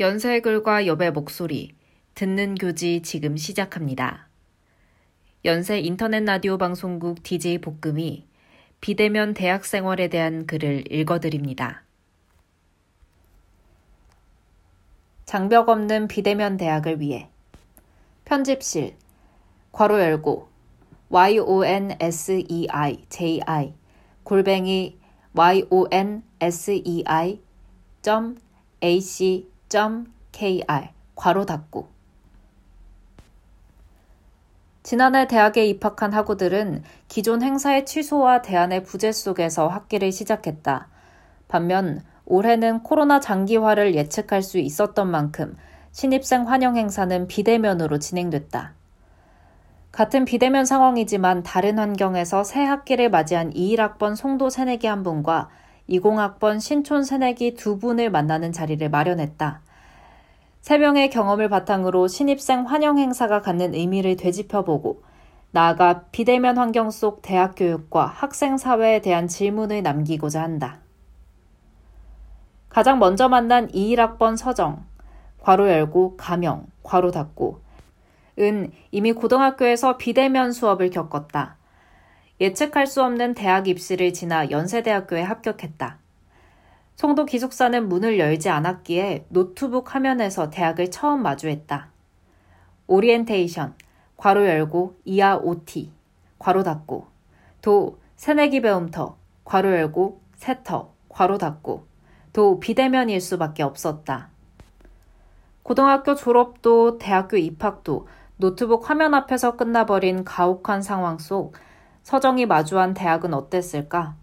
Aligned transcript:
연세 0.00 0.40
글과 0.40 0.88
여배 0.88 1.12
목소리, 1.12 1.76
듣는 2.16 2.56
교지 2.56 3.00
지금 3.02 3.36
시작합니다. 3.36 4.26
연세 5.44 5.78
인터넷 5.78 6.24
라디오 6.24 6.58
방송국 6.58 7.22
DJ 7.22 7.58
볶음이 7.58 8.26
비대면 8.80 9.34
대학 9.34 9.64
생활에 9.64 10.08
대한 10.08 10.46
글을 10.46 10.90
읽어드립니다. 10.92 11.84
장벽 15.26 15.68
없는 15.68 16.08
비대면 16.08 16.56
대학을 16.56 16.98
위해 16.98 17.28
편집실 18.24 18.96
괄호 19.70 20.00
열고 20.00 20.48
yonsei 21.08 22.44
골뱅이 24.24 24.98
yonsei.ac.kr 29.74 30.88
괄호 31.16 31.46
닫고 31.46 31.88
지난해 34.84 35.26
대학에 35.26 35.66
입학한 35.66 36.12
학우들은 36.12 36.82
기존 37.08 37.42
행사의 37.42 37.86
취소와 37.86 38.42
대안의 38.42 38.84
부재 38.84 39.12
속에서 39.12 39.66
학기를 39.66 40.12
시작했다. 40.12 40.88
반면 41.48 42.02
올해는 42.26 42.82
코로나 42.82 43.18
장기화를 43.18 43.94
예측할 43.94 44.42
수 44.42 44.58
있었던 44.58 45.10
만큼 45.10 45.56
신입생 45.92 46.48
환영 46.48 46.76
행사는 46.76 47.26
비대면으로 47.28 47.98
진행됐다. 47.98 48.74
같은 49.90 50.24
비대면 50.26 50.66
상황이지만 50.66 51.44
다른 51.44 51.78
환경에서 51.78 52.44
새 52.44 52.62
학기를 52.62 53.08
맞이한 53.08 53.54
21학번 53.54 54.16
송도 54.16 54.50
새내기 54.50 54.86
한 54.86 55.02
분과 55.02 55.48
20학번 55.88 56.60
신촌 56.60 57.04
새내기 57.04 57.54
두 57.54 57.78
분을 57.78 58.10
만나는 58.10 58.52
자리를 58.52 58.88
마련했다. 58.88 59.60
세 60.60 60.78
명의 60.78 61.10
경험을 61.10 61.48
바탕으로 61.48 62.08
신입생 62.08 62.64
환영 62.64 62.98
행사가 62.98 63.42
갖는 63.42 63.74
의미를 63.74 64.16
되짚어보고 64.16 65.02
나아가 65.50 66.04
비대면 66.10 66.58
환경 66.58 66.90
속 66.90 67.22
대학 67.22 67.54
교육과 67.54 68.06
학생 68.06 68.56
사회에 68.56 69.00
대한 69.00 69.28
질문을 69.28 69.82
남기고자 69.82 70.42
한다. 70.42 70.78
가장 72.70 72.98
먼저 72.98 73.28
만난 73.28 73.68
21학번 73.68 74.36
서정, 74.36 74.84
괄호 75.42 75.68
열고 75.68 76.16
가명, 76.16 76.66
괄호 76.82 77.12
닫고 77.12 77.60
은 78.40 78.72
이미 78.90 79.12
고등학교에서 79.12 79.96
비대면 79.96 80.50
수업을 80.50 80.90
겪었다. 80.90 81.56
예측할 82.40 82.86
수 82.86 83.02
없는 83.02 83.34
대학 83.34 83.68
입시를 83.68 84.12
지나 84.12 84.50
연세대학교에 84.50 85.22
합격했다. 85.22 85.98
송도 86.96 87.26
기숙사는 87.26 87.88
문을 87.88 88.18
열지 88.18 88.48
않았기에 88.48 89.26
노트북 89.28 89.94
화면에서 89.94 90.50
대학을 90.50 90.90
처음 90.90 91.22
마주했다. 91.22 91.88
오리엔테이션, 92.86 93.74
괄호 94.16 94.46
열고 94.46 94.96
이하 95.04 95.36
OT, 95.36 95.90
괄호 96.38 96.62
닫고, 96.62 97.06
도 97.62 97.98
새내기 98.16 98.62
배움터, 98.62 99.16
괄호 99.44 99.72
열고 99.72 100.20
새터, 100.36 100.92
괄호 101.08 101.38
닫고, 101.38 101.86
도 102.32 102.60
비대면일 102.60 103.20
수밖에 103.20 103.62
없었다. 103.62 104.28
고등학교 105.62 106.14
졸업도 106.14 106.98
대학교 106.98 107.36
입학도 107.36 108.06
노트북 108.36 108.90
화면 108.90 109.14
앞에서 109.14 109.56
끝나버린 109.56 110.24
가혹한 110.24 110.82
상황 110.82 111.18
속 111.18 111.54
서정이 112.04 112.44
마주한 112.44 112.92
대학은 112.92 113.32
어땠을까? 113.32 114.14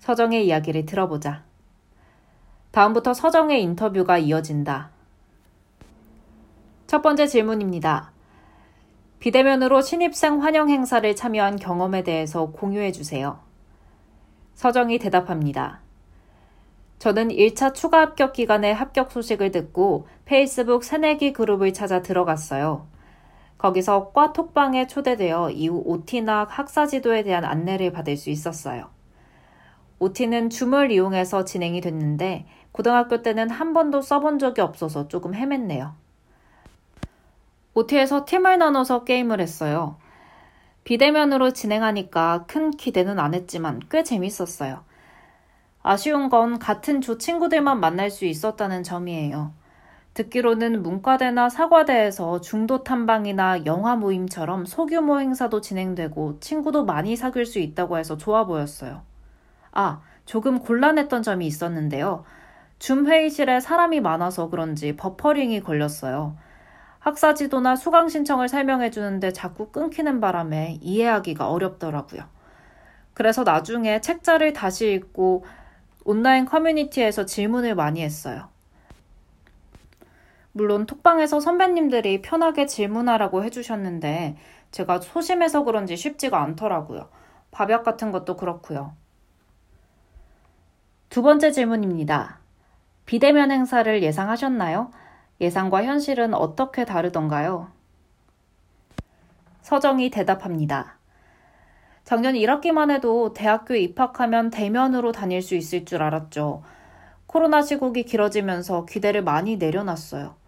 서정의 0.00 0.46
이야기를 0.46 0.86
들어보자. 0.86 1.44
다음부터 2.72 3.14
서정의 3.14 3.62
인터뷰가 3.62 4.18
이어진다. 4.18 4.90
첫 6.88 7.00
번째 7.00 7.28
질문입니다. 7.28 8.10
비대면으로 9.20 9.82
신입생 9.82 10.42
환영 10.42 10.68
행사를 10.68 11.14
참여한 11.14 11.56
경험에 11.56 12.02
대해서 12.02 12.46
공유해 12.50 12.90
주세요. 12.90 13.38
서정이 14.54 14.98
대답합니다. 14.98 15.80
저는 16.98 17.28
1차 17.28 17.72
추가 17.72 18.00
합격 18.00 18.32
기간에 18.32 18.72
합격 18.72 19.12
소식을 19.12 19.52
듣고 19.52 20.08
페이스북 20.24 20.82
새내기 20.82 21.32
그룹을 21.32 21.72
찾아 21.72 22.02
들어갔어요. 22.02 22.88
거기서 23.58 24.12
과 24.12 24.32
톡방에 24.32 24.86
초대되어 24.86 25.50
이후 25.50 25.82
OT나 25.84 26.46
학사 26.48 26.86
지도에 26.86 27.24
대한 27.24 27.44
안내를 27.44 27.92
받을 27.92 28.16
수 28.16 28.30
있었어요. 28.30 28.88
OT는 29.98 30.50
줌을 30.50 30.92
이용해서 30.92 31.44
진행이 31.44 31.80
됐는데 31.80 32.46
고등학교 32.70 33.22
때는 33.22 33.50
한 33.50 33.72
번도 33.72 34.00
써본 34.00 34.38
적이 34.38 34.60
없어서 34.60 35.08
조금 35.08 35.32
헤맸네요. 35.32 35.92
OT에서 37.74 38.24
팀을 38.24 38.58
나눠서 38.58 39.04
게임을 39.04 39.40
했어요. 39.40 39.96
비대면으로 40.84 41.52
진행하니까 41.52 42.44
큰 42.46 42.70
기대는 42.70 43.18
안 43.18 43.34
했지만 43.34 43.80
꽤 43.90 44.02
재밌었어요. 44.04 44.84
아쉬운 45.82 46.28
건 46.28 46.58
같은 46.58 47.00
조 47.00 47.18
친구들만 47.18 47.80
만날 47.80 48.10
수 48.10 48.24
있었다는 48.24 48.84
점이에요. 48.84 49.52
듣기로는 50.18 50.82
문과대나 50.82 51.48
사과대에서 51.48 52.40
중도 52.40 52.82
탐방이나 52.82 53.66
영화 53.66 53.94
모임처럼 53.94 54.66
소규모 54.66 55.20
행사도 55.20 55.60
진행되고 55.60 56.40
친구도 56.40 56.84
많이 56.84 57.14
사귈 57.14 57.46
수 57.46 57.60
있다고 57.60 57.98
해서 57.98 58.16
좋아 58.16 58.44
보였어요. 58.44 59.02
아, 59.70 60.00
조금 60.24 60.58
곤란했던 60.58 61.22
점이 61.22 61.46
있었는데요. 61.46 62.24
줌 62.80 63.06
회의실에 63.06 63.60
사람이 63.60 64.00
많아서 64.00 64.50
그런지 64.50 64.96
버퍼링이 64.96 65.60
걸렸어요. 65.60 66.36
학사 66.98 67.34
지도나 67.34 67.76
수강 67.76 68.08
신청을 68.08 68.48
설명해 68.48 68.90
주는데 68.90 69.32
자꾸 69.32 69.70
끊기는 69.70 70.20
바람에 70.20 70.78
이해하기가 70.80 71.48
어렵더라고요. 71.48 72.22
그래서 73.14 73.44
나중에 73.44 74.00
책자를 74.00 74.52
다시 74.52 74.90
읽고 74.94 75.44
온라인 76.04 76.44
커뮤니티에서 76.44 77.24
질문을 77.24 77.76
많이 77.76 78.02
했어요. 78.02 78.48
물론 80.58 80.86
톡방에서 80.86 81.38
선배님들이 81.38 82.20
편하게 82.20 82.66
질문하라고 82.66 83.44
해주셨는데 83.44 84.36
제가 84.72 85.00
소심해서 85.00 85.62
그런지 85.62 85.96
쉽지가 85.96 86.42
않더라고요. 86.42 87.08
밥약 87.52 87.84
같은 87.84 88.10
것도 88.10 88.36
그렇고요. 88.36 88.92
두 91.10 91.22
번째 91.22 91.52
질문입니다. 91.52 92.40
비대면 93.06 93.52
행사를 93.52 94.02
예상하셨나요? 94.02 94.90
예상과 95.40 95.84
현실은 95.84 96.34
어떻게 96.34 96.84
다르던가요? 96.84 97.68
서정이 99.62 100.10
대답합니다. 100.10 100.98
작년 102.02 102.34
1학기만 102.34 102.90
해도 102.90 103.32
대학교에 103.32 103.78
입학하면 103.78 104.50
대면으로 104.50 105.12
다닐 105.12 105.40
수 105.40 105.54
있을 105.54 105.84
줄 105.84 106.02
알았죠. 106.02 106.64
코로나 107.28 107.62
시국이 107.62 108.02
길어지면서 108.02 108.86
기대를 108.86 109.22
많이 109.22 109.56
내려놨어요. 109.56 110.47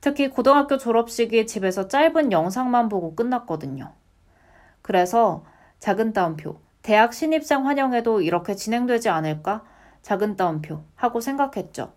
특히 0.00 0.28
고등학교 0.28 0.78
졸업식이 0.78 1.46
집에서 1.46 1.88
짧은 1.88 2.32
영상만 2.32 2.88
보고 2.88 3.14
끝났거든요. 3.14 3.92
그래서 4.82 5.44
작은 5.80 6.12
따옴표, 6.12 6.60
대학 6.82 7.12
신입생 7.12 7.66
환영회도 7.66 8.22
이렇게 8.22 8.54
진행되지 8.54 9.08
않을까? 9.08 9.64
작은 10.02 10.36
따옴표 10.36 10.82
하고 10.94 11.20
생각했죠. 11.20 11.92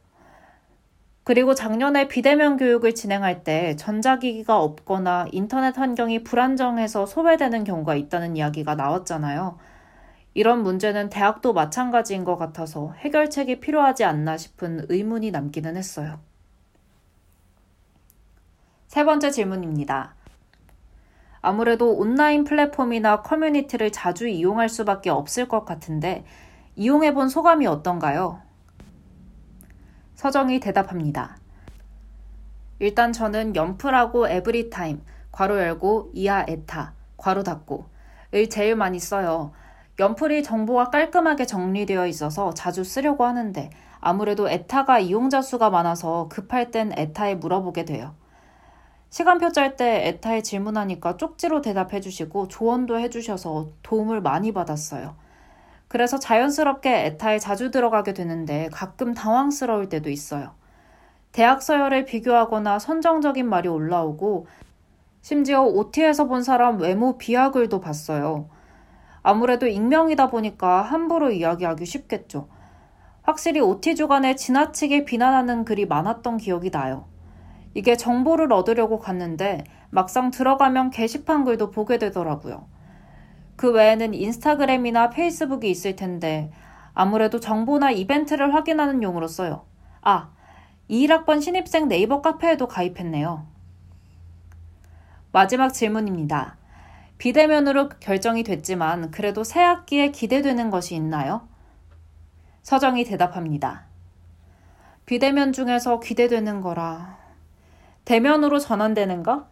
그리고 1.24 1.54
작년에 1.54 2.08
비대면 2.08 2.58
교육을 2.58 2.96
진행할 2.96 3.44
때 3.44 3.76
전자기기가 3.76 4.60
없거나 4.60 5.28
인터넷 5.32 5.78
환경이 5.78 6.24
불안정해서 6.24 7.06
소외되는 7.06 7.64
경우가 7.64 7.96
있다는 7.96 8.36
이야기가 8.36 8.76
나왔잖아요. 8.76 9.58
이런 10.34 10.64
문제는 10.64 11.10
대학도 11.10 11.54
마찬가지인 11.54 12.24
것 12.24 12.38
같아서 12.38 12.94
해결책이 12.98 13.60
필요하지 13.60 14.04
않나 14.04 14.38
싶은 14.38 14.88
의문이 14.90 15.30
남기는 15.32 15.78
했어요. 15.78 16.20
세 18.92 19.06
번째 19.06 19.32
질문입니다. 19.32 20.16
아무래도 21.42 21.94
온라인 21.94 22.44
플랫폼이나 22.44 23.22
커뮤니티를 23.22 23.90
자주 23.90 24.28
이용할 24.28 24.68
수밖에 24.68 25.10
없을 25.10 25.48
것 25.48 25.64
같은데 25.64 26.26
이용해 26.76 27.14
본 27.14 27.30
소감이 27.30 27.66
어떤가요? 27.68 28.42
서정이 30.16 30.60
대답합니다. 30.60 31.38
일단 32.80 33.14
저는 33.14 33.56
연프라고 33.56 34.28
에브리타임, 34.28 35.02
괄호 35.32 35.58
열고 35.58 36.12
이하 36.14 36.44
에타, 36.46 36.92
괄호 37.16 37.44
닫고 37.44 37.86
을 38.34 38.50
제일 38.50 38.76
많이 38.76 39.00
써요. 39.00 39.54
연플이 40.00 40.44
정보가 40.44 40.90
깔끔하게 40.90 41.46
정리되어 41.46 42.08
있어서 42.08 42.54
자주 42.54 42.84
쓰려고 42.84 43.24
하는데 43.24 43.70
아무래도 44.02 44.50
에타가 44.50 45.00
이용자 45.00 45.44
수가 45.44 45.70
많아서 45.70 46.28
급할 46.28 46.72
땐 46.72 46.92
에타에 46.98 47.36
물어보게 47.36 47.86
돼요. 47.86 48.20
시간표 49.12 49.52
짤 49.52 49.76
때 49.76 50.08
에타에 50.08 50.42
질문하니까 50.42 51.18
쪽지로 51.18 51.62
대답해 51.62 52.00
주시고 52.00 52.48
조언도 52.48 52.98
해 52.98 53.10
주셔서 53.10 53.68
도움을 53.84 54.22
많이 54.22 54.54
받았어요. 54.54 55.16
그래서 55.90 56.18
자연스럽게 56.18 57.08
에타에 57.08 57.38
자주 57.38 57.72
들어가게 57.72 58.14
되는데 58.14 58.70
가끔 58.72 59.14
당황스러울 59.14 59.90
때도 59.90 60.10
있어요. 60.10 60.52
대학 61.34 61.62
서열을 61.62 62.06
비교하거나 62.06 62.80
선정적인 62.80 63.50
말이 63.50 63.68
올라오고 63.68 64.48
심지어 65.22 65.62
OT에서 65.62 66.28
본 66.28 66.42
사람 66.42 66.80
외모 66.80 67.18
비하글도 67.18 67.82
봤어요. 67.82 68.48
아무래도 69.24 69.68
익명이다 69.68 70.30
보니까 70.30 70.84
함부로 70.84 71.32
이야기하기 71.32 71.86
쉽겠죠. 71.86 72.48
확실히 73.24 73.60
OT 73.60 73.96
주간에 73.96 74.36
지나치게 74.36 75.04
비난하는 75.04 75.66
글이 75.66 75.86
많았던 75.86 76.38
기억이 76.38 76.72
나요. 76.72 77.11
이게 77.74 77.96
정보를 77.96 78.52
얻으려고 78.52 79.00
갔는데 79.00 79.64
막상 79.90 80.32
들어가면 80.32 80.90
게시판 80.90 81.46
글도 81.46 81.72
보게 81.72 81.98
되더라고요. 81.98 82.68
그 83.56 83.72
외에는 83.72 84.14
인스타그램이나 84.14 85.10
페이스북이 85.10 85.70
있을 85.70 85.96
텐데 85.96 86.52
아무래도 86.94 87.40
정보나 87.40 87.92
이벤트를 87.92 88.54
확인하는 88.54 89.04
용으로 89.04 89.28
써요. 89.28 89.66
아, 90.02 90.32
21학번 90.90 91.42
신입생 91.42 91.88
네이버 91.88 92.22
카페에도 92.22 92.68
가입했네요. 92.68 93.46
마지막 95.32 95.70
질문입니다. 95.70 96.58
비대면으로 97.18 97.90
결정이 98.00 98.44
됐지만 98.44 99.12
그래도 99.12 99.44
새 99.44 99.62
학기에 99.62 100.12
기대되는 100.12 100.70
것이 100.72 100.96
있나요? 100.96 101.48
서정이 102.64 103.06
대답합니다. 103.06 103.86
비대면 105.06 105.54
중에서 105.54 106.00
기대되는 106.00 106.62
거라. 106.62 107.21
대면으로 108.06 108.60
전환되는가? 108.60 109.48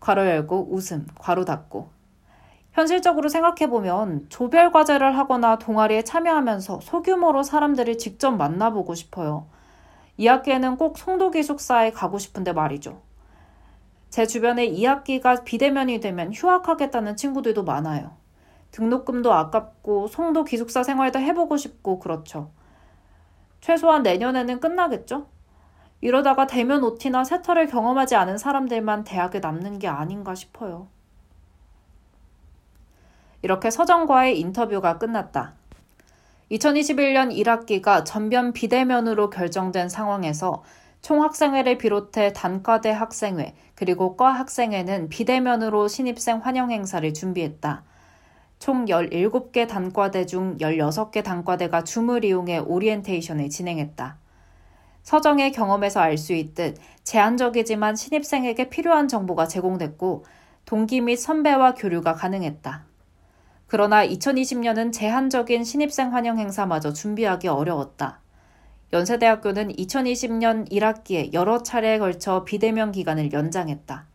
괄호 0.00 0.26
열고 0.26 0.68
웃음, 0.70 1.06
괄호 1.18 1.44
닫고. 1.44 1.90
현실적으로 2.72 3.28
생각해보면 3.28 4.26
조별 4.28 4.72
과제를 4.72 5.16
하거나 5.16 5.58
동아리에 5.58 6.02
참여하면서 6.02 6.80
소규모로 6.80 7.42
사람들을 7.42 7.98
직접 7.98 8.30
만나보고 8.32 8.94
싶어요. 8.94 9.46
이 10.16 10.26
학기에는 10.26 10.76
꼭 10.76 10.98
송도 10.98 11.30
기숙사에 11.30 11.90
가고 11.90 12.18
싶은데 12.18 12.52
말이죠. 12.52 13.00
제 14.08 14.26
주변에 14.26 14.68
2학기가 14.68 15.44
비대면이 15.44 16.00
되면 16.00 16.32
휴학하겠다는 16.32 17.16
친구들도 17.16 17.64
많아요. 17.64 18.16
등록금도 18.70 19.32
아깝고 19.32 20.08
송도 20.08 20.44
기숙사 20.44 20.82
생활도 20.82 21.18
해보고 21.18 21.56
싶고 21.56 21.98
그렇죠. 21.98 22.50
최소한 23.60 24.02
내년에는 24.02 24.60
끝나겠죠? 24.60 25.26
이러다가 26.02 26.48
대면 26.48 26.82
OT나 26.82 27.22
세터를 27.22 27.68
경험하지 27.68 28.16
않은 28.16 28.36
사람들만 28.36 29.04
대학에 29.04 29.38
남는 29.38 29.78
게 29.78 29.86
아닌가 29.86 30.34
싶어요. 30.34 30.88
이렇게 33.40 33.70
서정과의 33.70 34.38
인터뷰가 34.40 34.98
끝났다. 34.98 35.54
2021년 36.50 37.32
1학기가 37.32 38.04
전변 38.04 38.52
비대면으로 38.52 39.30
결정된 39.30 39.88
상황에서 39.88 40.64
총학생회를 41.02 41.78
비롯해 41.78 42.32
단과대 42.32 42.90
학생회 42.90 43.54
그리고 43.76 44.16
과 44.16 44.32
학생회는 44.32 45.08
비대면으로 45.08 45.86
신입생 45.86 46.38
환영 46.38 46.72
행사를 46.72 47.14
준비했다. 47.14 47.84
총 48.58 48.86
17개 48.86 49.68
단과대 49.68 50.26
중 50.26 50.58
16개 50.58 51.22
단과대가 51.22 51.84
줌을 51.84 52.24
이용해 52.24 52.58
오리엔테이션을 52.58 53.50
진행했다. 53.50 54.21
서정의 55.02 55.52
경험에서 55.52 56.00
알 56.00 56.16
수 56.16 56.32
있듯 56.32 56.76
제한적이지만 57.04 57.96
신입생에게 57.96 58.70
필요한 58.70 59.08
정보가 59.08 59.48
제공됐고 59.48 60.24
동기 60.64 61.00
및 61.00 61.16
선배와 61.16 61.74
교류가 61.74 62.14
가능했다. 62.14 62.84
그러나 63.66 64.06
2020년은 64.06 64.92
제한적인 64.92 65.64
신입생 65.64 66.12
환영 66.12 66.38
행사마저 66.38 66.92
준비하기 66.92 67.48
어려웠다. 67.48 68.20
연세대학교는 68.92 69.72
2020년 69.72 70.70
1학기에 70.70 71.32
여러 71.32 71.62
차례에 71.62 71.98
걸쳐 71.98 72.44
비대면 72.44 72.92
기간을 72.92 73.32
연장했다. 73.32 74.06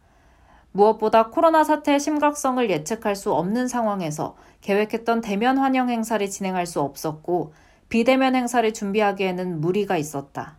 무엇보다 0.71 1.29
코로나 1.31 1.63
사태의 1.63 1.99
심각성을 1.99 2.69
예측할 2.69 3.15
수 3.15 3.33
없는 3.33 3.67
상황에서 3.67 4.35
계획했던 4.61 5.21
대면 5.21 5.57
환영 5.57 5.89
행사를 5.89 6.29
진행할 6.29 6.67
수 6.67 6.79
없었고 6.79 7.53
비대면 7.89 8.35
행사를 8.35 8.71
준비하기에는 8.71 9.59
무리가 9.59 9.97
있었다. 9.97 10.57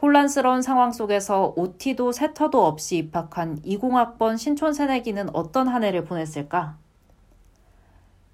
혼란스러운 0.00 0.60
상황 0.60 0.92
속에서 0.92 1.54
OT도 1.56 2.12
세터도 2.12 2.66
없이 2.66 2.98
입학한 2.98 3.62
20학번 3.62 4.36
신촌 4.36 4.74
새내기는 4.74 5.34
어떤 5.34 5.68
한 5.68 5.84
해를 5.84 6.04
보냈을까? 6.04 6.76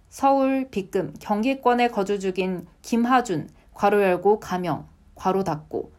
서울, 0.09 0.69
빗금, 0.71 1.15
경기권에 1.21 1.89
거주 1.89 2.19
중인 2.19 2.67
김하준, 2.83 3.49
괄호 3.75 4.03
열고 4.03 4.41
가명, 4.41 4.89
괄호 5.15 5.45
닫고, 5.45 5.93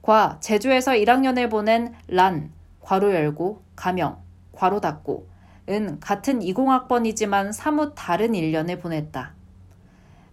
과 0.00 0.38
제주에서 0.40 0.92
1학년을 0.92 1.50
보낸 1.50 1.94
란, 2.08 2.50
괄호 2.80 3.12
열고 3.14 3.62
가명, 3.76 4.22
괄호 4.52 4.80
닫고, 4.80 5.28
은 5.68 6.00
같은 6.00 6.40
20학번이지만 6.40 7.52
사뭇 7.52 7.92
다른 7.94 8.32
1년을 8.32 8.80
보냈다. 8.80 9.34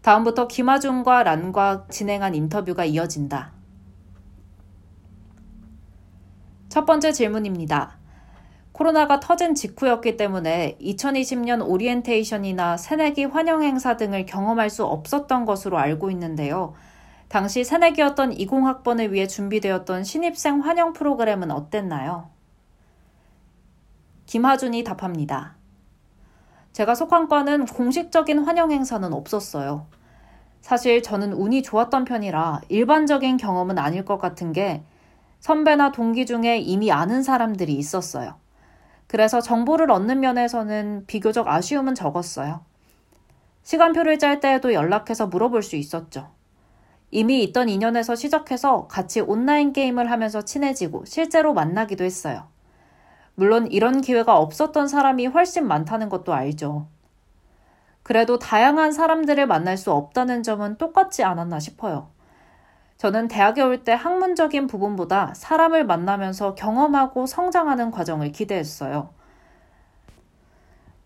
다음부터 0.01 0.47
김하준과 0.47 1.23
란과 1.23 1.87
진행한 1.89 2.35
인터뷰가 2.35 2.85
이어진다. 2.85 3.60
첫 6.71 6.85
번째 6.85 7.11
질문입니다. 7.11 7.97
코로나가 8.71 9.19
터진 9.19 9.55
직후였기 9.55 10.15
때문에 10.15 10.77
2020년 10.79 11.67
오리엔테이션이나 11.67 12.77
새내기 12.77 13.25
환영 13.25 13.61
행사 13.61 13.97
등을 13.97 14.25
경험할 14.25 14.69
수 14.69 14.85
없었던 14.85 15.43
것으로 15.43 15.77
알고 15.77 16.11
있는데요. 16.11 16.73
당시 17.27 17.65
새내기였던 17.65 18.37
20학번을 18.37 19.11
위해 19.11 19.27
준비되었던 19.27 20.05
신입생 20.05 20.61
환영 20.61 20.93
프로그램은 20.93 21.51
어땠나요? 21.51 22.29
김하준이 24.27 24.85
답합니다. 24.85 25.55
제가 26.71 26.95
속한 26.95 27.27
과는 27.27 27.65
공식적인 27.65 28.45
환영 28.45 28.71
행사는 28.71 29.11
없었어요. 29.11 29.87
사실 30.61 31.03
저는 31.03 31.33
운이 31.33 31.63
좋았던 31.63 32.05
편이라 32.05 32.61
일반적인 32.69 33.35
경험은 33.35 33.77
아닐 33.77 34.05
것 34.05 34.17
같은 34.19 34.53
게 34.53 34.85
선배나 35.41 35.91
동기 35.91 36.25
중에 36.25 36.59
이미 36.59 36.91
아는 36.91 37.23
사람들이 37.23 37.73
있었어요. 37.73 38.35
그래서 39.07 39.41
정보를 39.41 39.91
얻는 39.91 40.19
면에서는 40.21 41.05
비교적 41.07 41.47
아쉬움은 41.47 41.95
적었어요. 41.95 42.63
시간표를 43.63 44.19
짤 44.19 44.39
때에도 44.39 44.73
연락해서 44.73 45.27
물어볼 45.27 45.63
수 45.63 45.75
있었죠. 45.75 46.29
이미 47.09 47.43
있던 47.43 47.69
인연에서 47.69 48.15
시작해서 48.15 48.87
같이 48.87 49.19
온라인 49.19 49.73
게임을 49.73 50.09
하면서 50.11 50.43
친해지고 50.43 51.05
실제로 51.05 51.53
만나기도 51.53 52.03
했어요. 52.03 52.47
물론 53.33 53.69
이런 53.71 54.01
기회가 54.01 54.37
없었던 54.37 54.87
사람이 54.87 55.25
훨씬 55.25 55.67
많다는 55.67 56.07
것도 56.07 56.33
알죠. 56.33 56.87
그래도 58.03 58.37
다양한 58.37 58.91
사람들을 58.91 59.47
만날 59.47 59.75
수 59.75 59.91
없다는 59.91 60.43
점은 60.43 60.77
똑같지 60.77 61.23
않았나 61.23 61.59
싶어요. 61.59 62.10
저는 63.01 63.29
대학에 63.29 63.63
올 63.63 63.83
때 63.83 63.93
학문적인 63.93 64.67
부분보다 64.67 65.33
사람을 65.33 65.87
만나면서 65.87 66.53
경험하고 66.53 67.25
성장하는 67.25 67.89
과정을 67.89 68.31
기대했어요. 68.31 69.09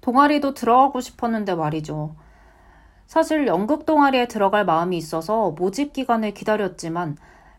동아리도 0.02 0.56
들어가고 0.56 1.00
싶었는데 1.00 1.56
말이죠. 1.56 2.14
사실 3.08 3.48
연극 3.48 3.86
동아리에 3.86 4.28
들어갈 4.28 4.66
마음이 4.66 4.98
있어서 4.98 5.52
모집 5.52 5.94
기간을 5.94 6.34
기다렸지만 6.34 7.16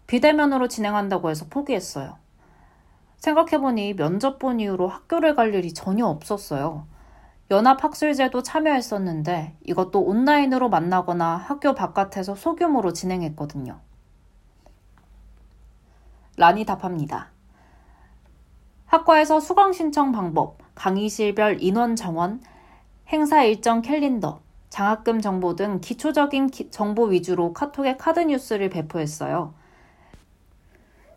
비대면으로 0.06 0.68
진행한다고 0.68 1.30
해서 1.30 1.46
포기했어요. 1.48 2.18
생각해보니 3.16 3.96
면접 3.96 4.38
본 4.38 4.60
이후로 4.60 4.86
학교를 4.86 5.34
갈 5.34 5.54
일이 5.54 5.72
전혀 5.72 6.04
없었어요. 6.04 6.86
연합학술제도 7.50 8.42
참여했었는데 8.42 9.56
이것도 9.64 10.02
온라인으로 10.02 10.68
만나거나 10.68 11.36
학교 11.38 11.74
바깥에서 11.74 12.34
소규모로 12.34 12.92
진행했거든요. 12.92 13.85
란이 16.36 16.64
답합니다. 16.64 17.28
학과에서 18.86 19.40
수강 19.40 19.72
신청 19.72 20.12
방법, 20.12 20.58
강의실별 20.74 21.62
인원 21.62 21.96
정원, 21.96 22.40
행사 23.08 23.42
일정 23.42 23.82
캘린더, 23.82 24.40
장학금 24.68 25.20
정보 25.20 25.56
등 25.56 25.80
기초적인 25.80 26.48
기, 26.48 26.70
정보 26.70 27.04
위주로 27.04 27.52
카톡에 27.52 27.96
카드 27.96 28.20
뉴스를 28.20 28.68
배포했어요. 28.68 29.54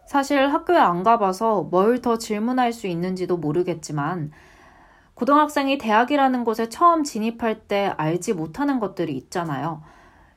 사실 0.08 0.52
학교에 0.52 0.78
안 0.78 1.04
가봐서 1.04 1.64
뭘 1.64 2.02
더 2.02 2.18
질문할 2.18 2.74
수 2.74 2.88
있는지도 2.88 3.38
모르겠지만, 3.38 4.32
고등학생이 5.16 5.78
대학이라는 5.78 6.46
곳에 6.46 6.70
처음 6.70 7.04
진입할 7.04 7.68
때 7.68 7.94
알지 7.98 8.34
못하는 8.34 8.80
것들이 8.80 9.16
있잖아요. 9.18 9.84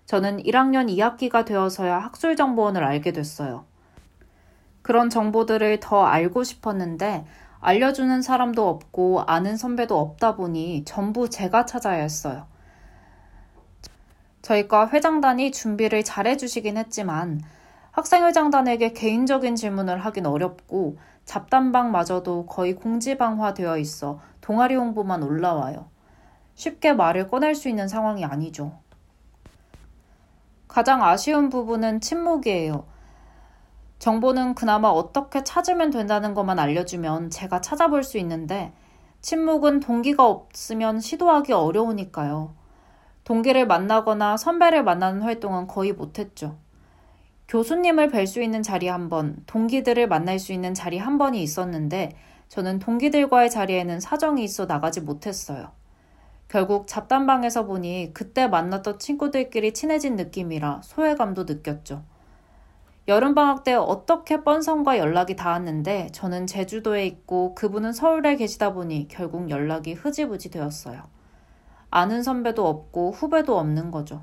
저는 0.07 0.43
1학년 0.43 0.89
2학기가 0.89 1.45
되어서야 1.45 1.99
학술정보원을 2.01 2.83
알게 2.83 3.12
됐어요. 3.12 3.65
그런 4.83 5.11
정보들을 5.11 5.81
더 5.81 6.05
알고 6.05 6.45
싶었는데 6.45 7.25
알려주는 7.61 8.23
사람도 8.23 8.69
없고 8.69 9.23
아는 9.27 9.57
선배도 9.57 9.99
없다 9.99 10.35
보니 10.35 10.85
전부 10.85 11.31
제가 11.31 11.65
찾아야 11.65 12.03
했어요. 12.03 12.47
저희과 14.43 14.89
회장단이 14.89 15.53
준비를 15.53 16.03
잘 16.03 16.27
해주시긴 16.27 16.77
했지만 16.77 17.41
학생회장단에게 17.93 18.93
개인적인 18.93 19.55
질문을 19.55 19.99
하긴 19.99 20.27
어렵고 20.27 20.99
잡담방마저도 21.25 22.47
거의 22.47 22.75
공지방화되어 22.75 23.79
있어 23.79 24.21
동아리 24.41 24.75
홍보만 24.75 25.23
올라와요. 25.23 25.89
쉽게 26.55 26.93
말을 26.93 27.29
꺼낼 27.29 27.55
수 27.55 27.69
있는 27.69 27.87
상황이 27.87 28.25
아니죠. 28.25 28.79
가장 30.67 31.05
아쉬운 31.05 31.49
부분은 31.49 32.01
침묵이에요. 32.01 32.92
정보는 34.03 34.57
그나마 34.57 34.89
어떻게 34.89 35.45
찾으면 35.45 35.91
된다는 35.91 36.35
것만 36.35 36.59
알려주면 36.59 37.31
제가 37.31 37.61
찾아볼 37.61 38.03
수 38.03 38.19
있는데 38.19 38.73
침묵은 39.21 39.79
동기가 39.79 40.27
없으면 40.27 40.99
시도하기 40.99 41.53
어려우니까요. 41.53 42.53
동기를 43.23 43.69
만나거나 43.69 44.37
선배를 44.37 44.83
만나는 44.83 45.23
활동은 45.23 45.69
거의 45.69 45.93
못했죠. 45.93 46.59
교수님을 47.47 48.11
뵐 48.11 48.27
수 48.27 48.43
있는 48.43 48.65
자리 48.65 48.89
한 48.89 49.09
번, 49.09 49.37
동기들을 49.47 50.09
만날 50.09 50.41
수 50.41 50.53
있는 50.53 50.75
자리 50.75 50.99
한 50.99 51.17
번이 51.17 51.41
있었는데 51.41 52.17
저는 52.49 52.81
동기들과의 52.81 53.51
자리에는 53.51 54.01
사정이 54.01 54.43
있어 54.43 54.67
나가지 54.67 55.01
못했어요. 55.01 55.71
결국 56.49 56.89
잡담방에서 56.89 57.67
보니 57.67 58.11
그때 58.15 58.49
만났던 58.49 58.99
친구들끼리 58.99 59.73
친해진 59.73 60.17
느낌이라 60.17 60.81
소외감도 60.83 61.45
느꼈죠. 61.45 62.03
여름방학 63.09 63.65
때 63.65 63.75
어떻게 63.75 64.45
뻔성과 64.45 64.99
연락이 64.99 65.35
닿았는데 65.35 66.11
저는 66.13 66.47
제주도에 66.47 67.05
있고 67.07 67.55
그분은 67.55 67.93
서울에 67.93 68.37
계시다 68.37 68.73
보니 68.73 69.09
결국 69.09 69.51
연락이 69.51 69.93
흐지부지 69.93 70.51
되었어요. 70.51 71.03
아는 71.91 72.23
선배도 72.23 72.67
없고 72.67 73.11
후배도 73.11 73.59
없는 73.59 73.91
거죠. 73.91 74.23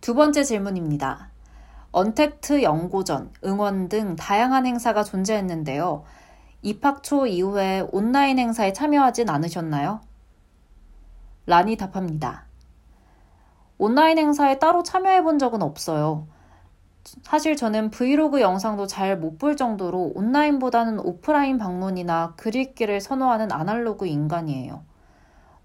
두 0.00 0.14
번째 0.14 0.44
질문입니다. 0.44 1.30
언택트 1.92 2.62
연고전, 2.62 3.32
응원 3.44 3.88
등 3.88 4.14
다양한 4.16 4.64
행사가 4.64 5.02
존재했는데요. 5.02 6.04
입학 6.62 7.02
초 7.02 7.26
이후에 7.26 7.86
온라인 7.90 8.38
행사에 8.38 8.72
참여하진 8.72 9.28
않으셨나요? 9.28 10.00
란이 11.46 11.76
답합니다. 11.76 12.49
온라인 13.80 14.18
행사에 14.18 14.58
따로 14.58 14.82
참여해 14.82 15.22
본 15.22 15.38
적은 15.38 15.62
없어요. 15.62 16.26
사실 17.22 17.56
저는 17.56 17.90
브이로그 17.90 18.42
영상도 18.42 18.86
잘 18.86 19.18
못 19.18 19.38
볼 19.38 19.56
정도로 19.56 20.12
온라인보다는 20.14 21.00
오프라인 21.00 21.56
방문이나 21.56 22.34
글 22.36 22.56
읽기를 22.56 23.00
선호하는 23.00 23.50
아날로그 23.50 24.06
인간이에요. 24.06 24.84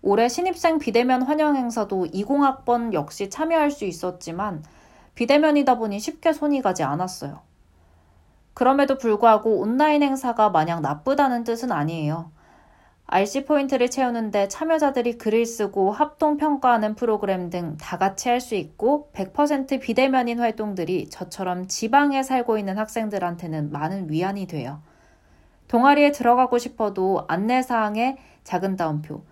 올해 0.01 0.29
신입생 0.29 0.79
비대면 0.79 1.23
환영 1.23 1.57
행사도 1.57 2.05
20학번 2.05 2.93
역시 2.93 3.29
참여할 3.29 3.69
수 3.69 3.83
있었지만 3.83 4.63
비대면이다 5.15 5.77
보니 5.77 5.99
쉽게 5.99 6.31
손이 6.31 6.61
가지 6.61 6.83
않았어요. 6.83 7.41
그럼에도 8.53 8.97
불구하고 8.97 9.59
온라인 9.59 10.03
행사가 10.03 10.51
마냥 10.51 10.81
나쁘다는 10.81 11.43
뜻은 11.43 11.73
아니에요. 11.73 12.31
RC 13.07 13.45
포인트를 13.45 13.89
채우는데 13.89 14.47
참여자들이 14.47 15.17
글을 15.19 15.45
쓰고 15.45 15.91
합동 15.91 16.37
평가하는 16.37 16.95
프로그램 16.95 17.49
등 17.51 17.77
다 17.79 17.97
같이 17.97 18.29
할 18.29 18.41
수 18.41 18.55
있고 18.55 19.09
100% 19.13 19.79
비대면인 19.79 20.39
활동들이 20.39 21.09
저처럼 21.09 21.67
지방에 21.67 22.23
살고 22.23 22.57
있는 22.57 22.77
학생들한테는 22.77 23.71
많은 23.71 24.09
위안이 24.09 24.47
돼요. 24.47 24.81
동아리에 25.67 26.11
들어가고 26.11 26.57
싶어도 26.57 27.25
안내사항에 27.27 28.17
작은 28.43 28.75
따옴표. 28.75 29.23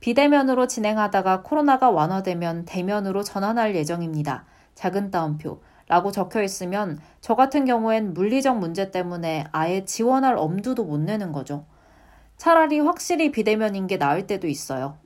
비대면으로 0.00 0.66
진행하다가 0.66 1.42
코로나가 1.42 1.90
완화되면 1.90 2.64
대면으로 2.64 3.22
전환할 3.22 3.74
예정입니다. 3.76 4.44
작은 4.74 5.10
따옴표. 5.12 5.60
라고 5.88 6.10
적혀 6.10 6.42
있으면 6.42 6.98
저 7.20 7.34
같은 7.36 7.64
경우엔 7.66 8.14
물리적 8.14 8.58
문제 8.58 8.90
때문에 8.90 9.44
아예 9.52 9.84
지원할 9.84 10.36
엄두도 10.36 10.84
못 10.84 10.98
내는 10.98 11.32
거죠. 11.32 11.66
차라리 12.42 12.80
확실히 12.80 13.30
비대면인 13.30 13.86
게 13.86 13.98
나을 13.98 14.26
때도 14.26 14.48
있어요. 14.48 14.98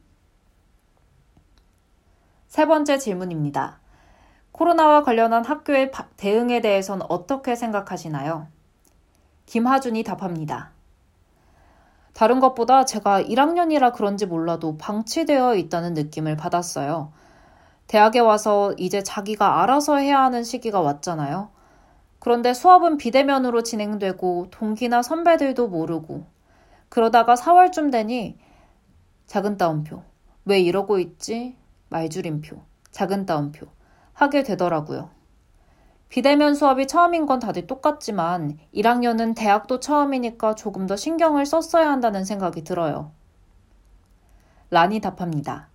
세 2.49 2.65
번째 2.65 2.97
질문입니다. 2.97 3.79
코로나와 4.53 5.03
관련한 5.03 5.45
학교의 5.45 5.93
대응에 6.17 6.63
대해선 6.63 7.03
어떻게 7.11 7.55
생각하시나요? 7.55 8.47
김하준이 9.45 10.03
답합니다. 10.03 10.71
다른 12.15 12.41
것보다 12.41 12.87
제가 12.87 13.23
1학년이라 13.25 13.93
그런지 13.93 14.25
몰라도 14.25 14.79
방치되어 14.79 15.57
있다는 15.57 15.93
느낌을 15.93 16.39
받았어요. 16.39 17.13
대학에 17.87 18.19
와서 18.19 18.73
이제 18.79 19.03
자기가 19.03 19.61
알아서 19.63 19.99
해야 19.99 20.23
하는 20.23 20.43
시기가 20.43 20.81
왔잖아요. 20.81 21.51
그런데 22.19 22.55
수업은 22.55 22.97
비대면으로 22.97 23.63
진행되고 23.63 24.47
동기나 24.51 25.03
선배들도 25.03 25.69
모르고 25.69 26.36
그러다가 26.89 27.35
4월쯤 27.35 27.91
되니 27.91 28.39
작은 29.27 29.57
따옴표. 29.57 30.03
왜 30.45 30.61
이러고 30.61 30.99
있지? 30.99 31.57
말줄임표. 31.89 32.63
작은 32.91 33.27
따옴표. 33.27 33.67
하게 34.13 34.43
되더라고요. 34.43 35.11
비대면 36.09 36.55
수업이 36.55 36.87
처음인 36.87 37.27
건 37.27 37.41
다들 37.41 37.67
똑같지만 37.67 38.59
1학년은 38.75 39.35
대학도 39.37 39.81
처음이니까 39.81 40.55
조금 40.55 40.87
더 40.87 40.97
신경을 40.97 41.45
썼어야 41.47 41.91
한다는 41.91 42.25
생각이 42.25 42.63
들어요. 42.63 43.11
란이 44.71 45.01
답합니다. 45.01 45.69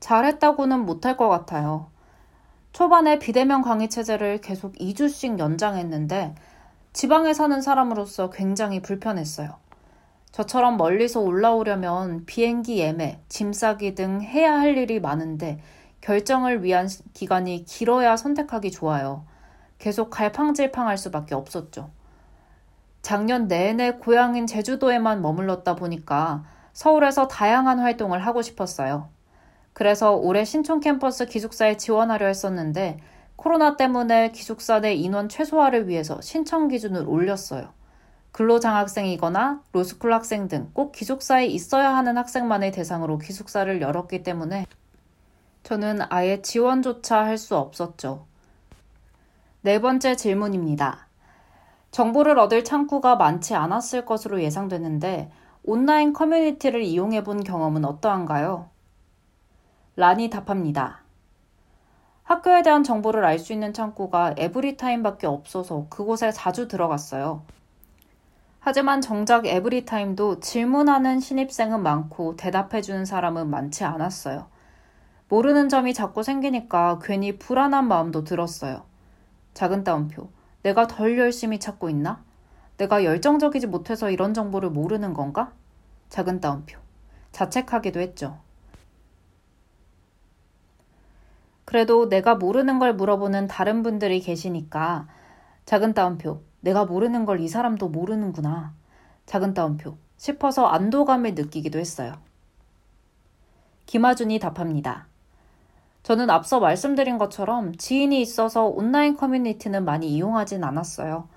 잘했다고는 0.00 0.84
못할 0.84 1.16
것 1.16 1.28
같아요. 1.28 1.90
초반에 2.72 3.18
비대면 3.18 3.62
강의 3.62 3.88
체제를 3.88 4.40
계속 4.40 4.74
2주씩 4.74 5.38
연장했는데 5.38 6.34
지방에 6.96 7.34
사는 7.34 7.60
사람으로서 7.60 8.30
굉장히 8.30 8.80
불편했어요. 8.80 9.50
저처럼 10.32 10.78
멀리서 10.78 11.20
올라오려면 11.20 12.24
비행기 12.24 12.78
예매, 12.78 13.20
짐 13.28 13.52
싸기 13.52 13.94
등 13.94 14.22
해야 14.22 14.58
할 14.58 14.78
일이 14.78 14.98
많은데 14.98 15.60
결정을 16.00 16.62
위한 16.62 16.88
기간이 17.12 17.66
길어야 17.66 18.16
선택하기 18.16 18.70
좋아요. 18.70 19.26
계속 19.76 20.08
갈팡질팡할 20.08 20.96
수밖에 20.96 21.34
없었죠. 21.34 21.90
작년 23.02 23.46
내내 23.46 23.96
고향인 23.96 24.46
제주도에만 24.46 25.20
머물렀다 25.20 25.76
보니까 25.76 26.44
서울에서 26.72 27.28
다양한 27.28 27.78
활동을 27.78 28.24
하고 28.24 28.40
싶었어요. 28.40 29.10
그래서 29.74 30.12
올해 30.16 30.46
신촌 30.46 30.80
캠퍼스 30.80 31.26
기숙사에 31.26 31.76
지원하려 31.76 32.24
했었는데 32.24 33.00
코로나 33.36 33.76
때문에 33.76 34.32
기숙사 34.32 34.80
내 34.80 34.94
인원 34.94 35.28
최소화를 35.28 35.88
위해서 35.88 36.20
신청 36.20 36.68
기준을 36.68 37.04
올렸어요. 37.06 37.72
근로장학생이거나 38.32 39.62
로스쿨 39.72 40.12
학생 40.12 40.48
등 40.48 40.70
꼭 40.74 40.92
기숙사에 40.92 41.46
있어야 41.46 41.96
하는 41.96 42.18
학생만을 42.18 42.70
대상으로 42.70 43.18
기숙사를 43.18 43.80
열었기 43.80 44.22
때문에 44.22 44.66
저는 45.62 46.00
아예 46.10 46.42
지원조차 46.42 47.24
할 47.24 47.38
수 47.38 47.56
없었죠. 47.56 48.26
네 49.62 49.80
번째 49.80 50.16
질문입니다. 50.16 51.06
정보를 51.90 52.38
얻을 52.38 52.62
창구가 52.62 53.16
많지 53.16 53.54
않았을 53.54 54.04
것으로 54.04 54.42
예상되는데 54.42 55.30
온라인 55.64 56.12
커뮤니티를 56.12 56.82
이용해 56.82 57.24
본 57.24 57.42
경험은 57.42 57.84
어떠한가요? 57.84 58.68
란이 59.96 60.30
답합니다. 60.30 61.05
학교에 62.26 62.62
대한 62.62 62.82
정보를 62.82 63.24
알 63.24 63.38
수 63.38 63.52
있는 63.52 63.72
창구가 63.72 64.34
에브리타임밖에 64.36 65.28
없어서 65.28 65.86
그곳에 65.88 66.32
자주 66.32 66.66
들어갔어요. 66.66 67.44
하지만 68.58 69.00
정작 69.00 69.46
에브리타임도 69.46 70.40
질문하는 70.40 71.20
신입생은 71.20 71.84
많고 71.84 72.34
대답해주는 72.34 73.04
사람은 73.04 73.48
많지 73.48 73.84
않았어요. 73.84 74.48
모르는 75.28 75.68
점이 75.68 75.94
자꾸 75.94 76.24
생기니까 76.24 76.98
괜히 77.00 77.38
불안한 77.38 77.86
마음도 77.86 78.24
들었어요. 78.24 78.82
작은 79.54 79.84
따옴표. 79.84 80.28
내가 80.64 80.88
덜 80.88 81.16
열심히 81.16 81.60
찾고 81.60 81.88
있나? 81.90 82.24
내가 82.76 83.04
열정적이지 83.04 83.68
못해서 83.68 84.10
이런 84.10 84.34
정보를 84.34 84.70
모르는 84.70 85.14
건가? 85.14 85.52
작은 86.08 86.40
따옴표. 86.40 86.80
자책하기도 87.30 88.00
했죠. 88.00 88.40
그래도 91.66 92.08
내가 92.08 92.36
모르는 92.36 92.78
걸 92.78 92.94
물어보는 92.94 93.48
다른 93.48 93.82
분들이 93.82 94.20
계시니까 94.20 95.08
작은 95.66 95.94
따옴표. 95.94 96.42
내가 96.62 96.86
모르는 96.86 97.26
걸 97.26 97.40
이 97.40 97.48
사람도 97.48 97.90
모르는구나. 97.90 98.72
작은 99.26 99.54
따옴표. 99.54 99.98
싶어서 100.16 100.66
안도감을 100.66 101.34
느끼기도 101.34 101.78
했어요. 101.78 102.14
김하준이 103.86 104.38
답합니다. 104.38 105.08
저는 106.04 106.30
앞서 106.30 106.60
말씀드린 106.60 107.18
것처럼 107.18 107.76
지인이 107.76 108.20
있어서 108.20 108.66
온라인 108.66 109.16
커뮤니티는 109.16 109.84
많이 109.84 110.08
이용하진 110.08 110.64
않았어요. 110.64 111.28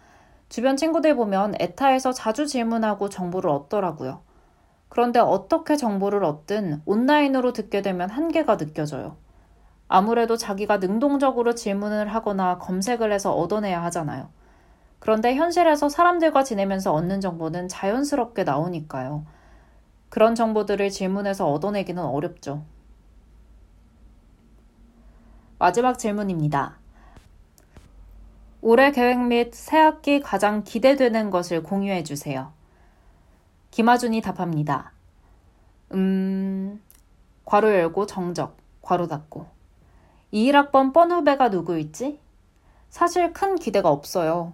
주변 0.50 0.78
친구들 0.78 1.16
보면 1.16 1.56
에타에서 1.60 2.12
자주 2.14 2.48
질문하고 2.48 3.10
정보를 3.10 3.50
얻더라고요. 3.50 4.22
그런데 4.90 5.20
어떻게 5.20 5.76
정보를 5.76 6.24
얻든 6.24 6.84
온라인으로 6.86 7.54
듣게 7.54 7.82
되면 7.82 8.10
한계가 8.10 8.58
느껴져요. 8.58 9.18
아무래도 9.90 10.38
자기가 10.38 10.78
능동적으로 10.78 11.56
질문을 11.56 12.14
하거나 12.14 12.60
검색을 12.60 13.12
해서 13.12 13.34
얻어내야 13.34 13.84
하잖아요. 13.86 14.30
그런데 15.00 15.34
현실에서 15.34 15.90
사람들과 15.90 16.44
지내면서 16.44 16.94
얻는 16.94 17.22
정보는 17.22 17.68
자연스럽게 17.68 18.44
나오니까요. 18.44 19.26
그런 20.10 20.36
정보들을 20.36 20.90
질문해서 20.92 21.52
얻어내기는 21.52 22.02
어렵죠. 22.04 22.64
마지막 25.58 25.98
질문입니다. 25.98 26.78
올해 28.62 28.92
계획 28.92 29.20
및 29.20 29.56
새학기 29.56 30.20
가장 30.20 30.64
기대되는 30.64 31.32
것을 31.32 31.64
공유해 31.64 32.04
주세요. 32.04 32.52
김하준이 33.72 34.22
답합니다. 34.22 34.92
음, 35.94 36.80
괄호 37.46 37.74
열고 37.74 38.06
정적, 38.06 38.58
괄호 38.82 39.08
닫고. 39.08 39.59
21학번 40.34 40.94
뻔 40.94 41.12
후배가 41.12 41.50
누구일지? 41.50 42.20
사실 42.90 43.34
큰 43.34 43.56
기대가 43.56 43.90
없어요. 43.90 44.54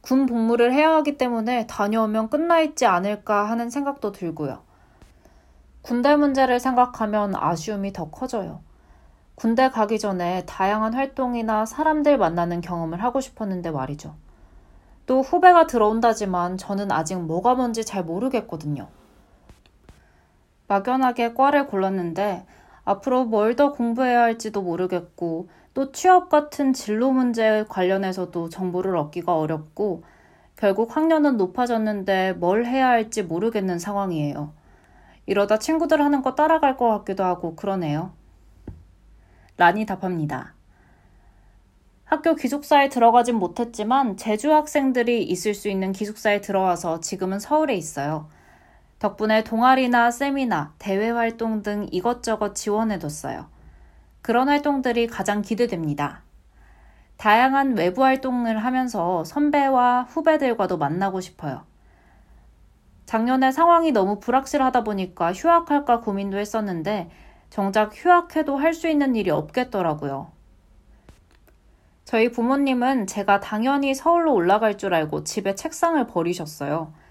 군 0.00 0.26
복무를 0.26 0.72
해야 0.72 0.94
하기 0.96 1.16
때문에 1.16 1.66
다녀오면 1.66 2.28
끝나 2.28 2.60
있지 2.60 2.84
않을까 2.84 3.48
하는 3.48 3.70
생각도 3.70 4.12
들고요. 4.12 4.62
군대 5.80 6.16
문제를 6.16 6.60
생각하면 6.60 7.34
아쉬움이 7.34 7.92
더 7.92 8.10
커져요. 8.10 8.60
군대 9.34 9.70
가기 9.70 9.98
전에 9.98 10.44
다양한 10.46 10.94
활동이나 10.94 11.66
사람들 11.66 12.18
만나는 12.18 12.60
경험을 12.60 13.02
하고 13.02 13.20
싶었는데 13.20 13.70
말이죠. 13.70 14.14
또 15.06 15.22
후배가 15.22 15.66
들어온다지만 15.66 16.56
저는 16.56 16.92
아직 16.92 17.18
뭐가 17.18 17.54
뭔지 17.54 17.84
잘 17.84 18.04
모르겠거든요. 18.04 18.88
막연하게 20.68 21.34
과를 21.34 21.66
골랐는데 21.66 22.46
앞으로 22.84 23.24
뭘 23.24 23.56
더 23.56 23.72
공부해야 23.72 24.20
할지도 24.22 24.62
모르겠고 24.62 25.48
또 25.74 25.92
취업 25.92 26.28
같은 26.28 26.72
진로 26.72 27.10
문제 27.12 27.64
관련해서도 27.68 28.48
정보를 28.48 28.96
얻기가 28.96 29.36
어렵고 29.36 30.02
결국 30.56 30.96
학년은 30.96 31.36
높아졌는데 31.36 32.34
뭘 32.34 32.64
해야 32.66 32.88
할지 32.88 33.22
모르겠는 33.22 33.78
상황이에요. 33.78 34.52
이러다 35.26 35.58
친구들 35.58 36.02
하는 36.02 36.22
거 36.22 36.34
따라갈 36.34 36.76
것 36.76 36.88
같기도 36.88 37.24
하고 37.24 37.56
그러네요. 37.56 38.12
란이 39.56 39.86
답합니다. 39.86 40.54
학교 42.04 42.34
기숙사에 42.34 42.88
들어가진 42.88 43.36
못했지만 43.36 44.16
제주 44.16 44.52
학생들이 44.52 45.22
있을 45.24 45.54
수 45.54 45.68
있는 45.68 45.92
기숙사에 45.92 46.40
들어와서 46.40 47.00
지금은 47.00 47.40
서울에 47.40 47.74
있어요. 47.74 48.28
덕분에 49.04 49.44
동아리나 49.44 50.10
세미나, 50.10 50.72
대외 50.78 51.10
활동 51.10 51.62
등 51.62 51.86
이것저것 51.92 52.54
지원해뒀어요. 52.54 53.48
그런 54.22 54.48
활동들이 54.48 55.08
가장 55.08 55.42
기대됩니다. 55.42 56.22
다양한 57.18 57.76
외부 57.76 58.02
활동을 58.02 58.56
하면서 58.56 59.22
선배와 59.24 60.04
후배들과도 60.04 60.78
만나고 60.78 61.20
싶어요. 61.20 61.64
작년에 63.04 63.52
상황이 63.52 63.92
너무 63.92 64.20
불확실하다 64.20 64.84
보니까 64.84 65.34
휴학할까 65.34 66.00
고민도 66.00 66.38
했었는데 66.38 67.10
정작 67.50 67.90
휴학해도 67.92 68.56
할 68.56 68.72
수 68.72 68.88
있는 68.88 69.16
일이 69.16 69.28
없겠더라고요. 69.28 70.32
저희 72.06 72.30
부모님은 72.30 73.06
제가 73.06 73.40
당연히 73.40 73.94
서울로 73.94 74.32
올라갈 74.32 74.78
줄 74.78 74.94
알고 74.94 75.24
집에 75.24 75.54
책상을 75.54 76.06
버리셨어요. 76.06 77.03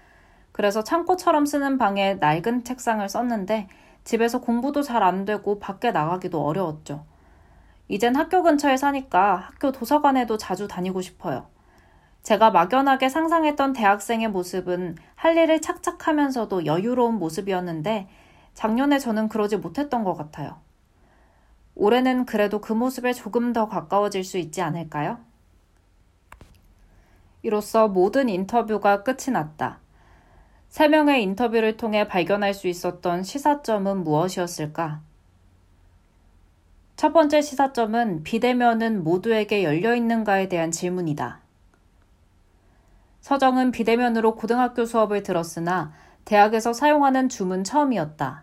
그래서 0.54 0.84
창고처럼 0.84 1.46
쓰는 1.46 1.78
방에 1.78 2.14
낡은 2.14 2.62
책상을 2.62 3.06
썼는데 3.08 3.66
집에서 4.04 4.40
공부도 4.40 4.82
잘 4.82 5.02
안 5.02 5.24
되고 5.24 5.58
밖에 5.58 5.90
나가기도 5.90 6.46
어려웠죠. 6.46 7.04
이젠 7.88 8.14
학교 8.14 8.44
근처에 8.44 8.76
사니까 8.76 9.34
학교 9.34 9.72
도서관에도 9.72 10.36
자주 10.36 10.68
다니고 10.68 11.00
싶어요. 11.00 11.48
제가 12.22 12.52
막연하게 12.52 13.08
상상했던 13.08 13.72
대학생의 13.72 14.28
모습은 14.28 14.94
할 15.16 15.36
일을 15.36 15.60
착착 15.60 16.06
하면서도 16.06 16.66
여유로운 16.66 17.14
모습이었는데 17.16 18.08
작년에 18.54 19.00
저는 19.00 19.28
그러지 19.28 19.56
못했던 19.56 20.04
것 20.04 20.14
같아요. 20.14 20.60
올해는 21.74 22.26
그래도 22.26 22.60
그 22.60 22.72
모습에 22.72 23.12
조금 23.12 23.52
더 23.52 23.68
가까워질 23.68 24.22
수 24.22 24.38
있지 24.38 24.62
않을까요? 24.62 25.18
이로써 27.42 27.88
모든 27.88 28.28
인터뷰가 28.28 29.02
끝이 29.02 29.32
났다. 29.32 29.80
세 30.74 30.88
명의 30.88 31.22
인터뷰를 31.22 31.76
통해 31.76 32.08
발견할 32.08 32.52
수 32.52 32.66
있었던 32.66 33.22
시사점은 33.22 34.02
무엇이었을까? 34.02 35.02
첫 36.96 37.12
번째 37.12 37.42
시사점은 37.42 38.24
비대면은 38.24 39.04
모두에게 39.04 39.62
열려 39.62 39.94
있는가에 39.94 40.48
대한 40.48 40.72
질문이다. 40.72 41.38
서정은 43.20 43.70
비대면으로 43.70 44.34
고등학교 44.34 44.84
수업을 44.84 45.22
들었으나 45.22 45.92
대학에서 46.24 46.72
사용하는 46.72 47.28
줌은 47.28 47.62
처음이었다. 47.62 48.42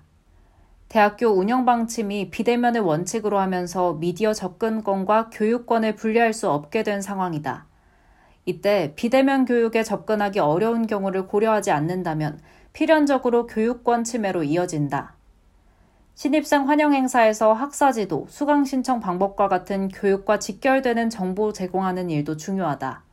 대학교 0.88 1.28
운영 1.28 1.66
방침이 1.66 2.30
비대면을 2.30 2.80
원칙으로 2.80 3.40
하면서 3.40 3.96
미디어 3.96 4.34
접근권과 4.34 5.32
교육권을 5.34 5.98
분리할 5.98 6.32
수 6.32 6.50
없게 6.50 6.84
된 6.84 7.02
상황이다. 7.02 7.66
이때 8.46 8.94
비대면 8.96 9.46
교육에 9.46 9.84
접근하기 9.84 10.40
어려운 10.40 10.88
경우를 10.88 11.28
고려하지 11.28 11.72
않는다면 11.72 12.40
필연적으로 12.74 13.48
교육권 13.48 14.04
침해로 14.04 14.44
이어진다. 14.44 15.16
신입생 16.16 16.68
환영 16.70 16.94
행사에서 16.94 17.54
학사 17.54 17.92
지도, 17.92 18.26
수강 18.30 18.66
신청 18.66 19.00
방법과 19.00 19.48
같은 19.48 19.88
교육과 19.90 20.40
직결되는 20.40 21.10
정보 21.10 21.54
제공하는 21.54 22.10
일도 22.10 22.38
중요하다. 22.38 23.04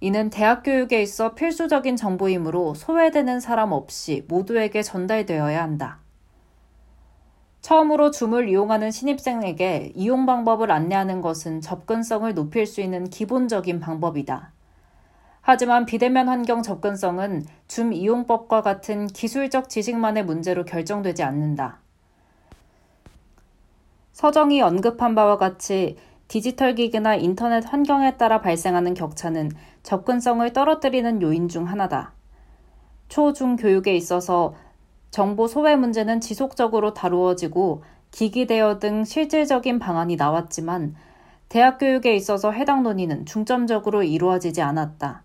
이는 0.00 0.30
대학 0.30 0.62
교육에 0.62 1.02
있어 1.02 1.34
필수적인 1.34 1.96
정보이므로 1.96 2.74
소외되는 2.74 3.40
사람 3.40 3.72
없이 3.72 4.24
모두에게 4.28 4.82
전달되어야 4.82 5.62
한다. 5.62 6.00
처음으로 7.66 8.12
줌을 8.12 8.48
이용하는 8.48 8.92
신입생에게 8.92 9.90
이용 9.96 10.24
방법을 10.24 10.70
안내하는 10.70 11.20
것은 11.20 11.60
접근성을 11.60 12.32
높일 12.32 12.64
수 12.64 12.80
있는 12.80 13.10
기본적인 13.10 13.80
방법이다. 13.80 14.52
하지만 15.40 15.84
비대면 15.84 16.28
환경 16.28 16.62
접근성은 16.62 17.44
줌 17.66 17.92
이용법과 17.92 18.62
같은 18.62 19.08
기술적 19.08 19.68
지식만의 19.68 20.24
문제로 20.26 20.64
결정되지 20.64 21.24
않는다. 21.24 21.80
서정이 24.12 24.62
언급한 24.62 25.16
바와 25.16 25.36
같이 25.36 25.96
디지털 26.28 26.76
기기나 26.76 27.16
인터넷 27.16 27.64
환경에 27.66 28.16
따라 28.16 28.40
발생하는 28.40 28.94
격차는 28.94 29.50
접근성을 29.82 30.52
떨어뜨리는 30.52 31.20
요인 31.20 31.48
중 31.48 31.66
하나다. 31.68 32.12
초, 33.08 33.32
중 33.32 33.56
교육에 33.56 33.96
있어서 33.96 34.54
정보 35.16 35.46
소외 35.46 35.76
문제는 35.76 36.20
지속적으로 36.20 36.92
다루어지고 36.92 37.82
기기 38.10 38.46
대여 38.46 38.78
등 38.80 39.02
실질적인 39.02 39.78
방안이 39.78 40.16
나왔지만 40.16 40.94
대학 41.48 41.78
교육에 41.78 42.14
있어서 42.14 42.50
해당 42.50 42.82
논의는 42.82 43.24
중점적으로 43.24 44.02
이루어지지 44.02 44.60
않았다. 44.60 45.22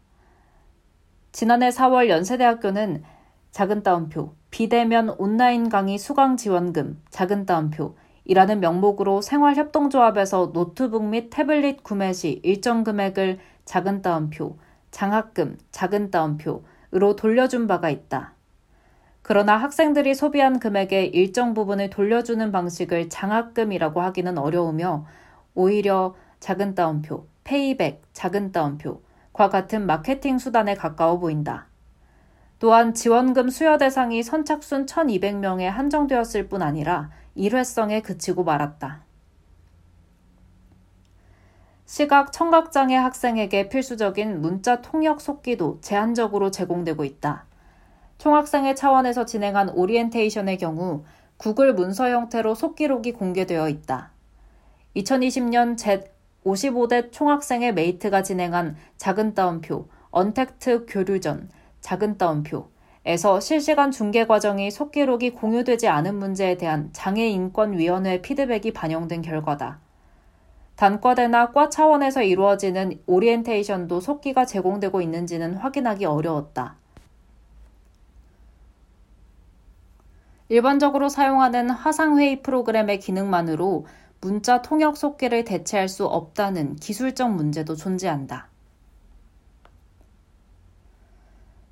지난해 1.33 1.71
4월 1.71 2.07
연세대학교는 2.07 3.03
작은 3.51 3.83
따옴표, 3.83 4.33
비대면 4.49 5.09
온라인 5.17 5.67
강의 5.67 5.97
수강 5.97 6.37
지원금, 6.37 7.01
작은 7.09 7.45
따옴표, 7.45 7.97
이라는 8.23 8.61
명목으로 8.61 9.21
생활협동조합에서 9.21 10.53
노트북 10.53 11.03
및 11.03 11.29
태블릿 11.29 11.83
구매 11.83 12.13
시 12.13 12.39
일정 12.43 12.85
금액을 12.85 13.39
작은 13.65 14.01
따옴표, 14.01 14.57
장학금, 14.91 15.57
작은 15.71 16.11
따옴표로 16.11 17.17
돌려준 17.17 17.67
바가 17.67 17.89
있다. 17.89 18.35
그러나 19.21 19.57
학생들이 19.57 20.15
소비한 20.15 20.59
금액의 20.59 21.09
일정 21.09 21.53
부분을 21.53 21.89
돌려주는 21.89 22.51
방식을 22.51 23.09
장학금이라고 23.09 24.01
하기는 24.01 24.37
어려우며 24.37 25.05
오히려 25.53 26.15
작은 26.39 26.75
따옴표, 26.75 27.27
payback, 27.43 28.01
작은 28.13 28.51
따옴표, 28.51 29.01
과 29.33 29.49
같은 29.49 29.85
마케팅 29.85 30.37
수단에 30.37 30.75
가까워 30.75 31.19
보인다. 31.19 31.67
또한 32.59 32.93
지원금 32.93 33.49
수여 33.49 33.77
대상이 33.77 34.21
선착순 34.21 34.85
1,200명에 34.85 35.63
한정되었을 35.63 36.47
뿐 36.47 36.61
아니라 36.61 37.09
일회성에 37.35 38.01
그치고 38.01 38.43
말았다. 38.43 39.03
시각 41.85 42.31
청각장애 42.31 42.95
학생에게 42.95 43.69
필수적인 43.69 44.41
문자 44.41 44.81
통역 44.81 45.21
속기도 45.21 45.79
제한적으로 45.81 46.51
제공되고 46.51 47.03
있다. 47.03 47.45
총학생회 48.21 48.75
차원에서 48.75 49.25
진행한 49.25 49.69
오리엔테이션의 49.69 50.59
경우 50.59 51.03
구글 51.37 51.73
문서 51.73 52.07
형태로 52.07 52.53
속기록이 52.53 53.13
공개되어 53.13 53.67
있다. 53.67 54.11
2020년 54.95 55.75
제 55.75 56.13
55대 56.45 57.11
총학생회 57.11 57.71
메이트가 57.71 58.21
진행한 58.21 58.75
작은 58.97 59.33
따옴표, 59.33 59.87
언택트 60.11 60.85
교류전, 60.87 61.49
작은 61.79 62.19
따옴표, 62.19 62.69
에서 63.05 63.39
실시간 63.39 63.89
중계 63.89 64.27
과정이 64.27 64.69
속기록이 64.69 65.31
공유되지 65.31 65.87
않은 65.87 66.13
문제에 66.13 66.57
대한 66.57 66.89
장애인권위원회 66.93 68.21
피드백이 68.21 68.71
반영된 68.73 69.23
결과다. 69.23 69.79
단과대나 70.75 71.53
과 71.53 71.69
차원에서 71.69 72.21
이루어지는 72.21 73.01
오리엔테이션도 73.07 73.99
속기가 73.99 74.45
제공되고 74.45 75.01
있는지는 75.01 75.55
확인하기 75.55 76.05
어려웠다. 76.05 76.80
일반적으로 80.51 81.07
사용하는 81.07 81.69
화상회의 81.69 82.41
프로그램의 82.41 82.99
기능만으로 82.99 83.85
문자 84.19 84.61
통역 84.61 84.97
속기를 84.97 85.45
대체할 85.45 85.87
수 85.87 86.05
없다는 86.05 86.75
기술적 86.75 87.33
문제도 87.33 87.73
존재한다. 87.73 88.49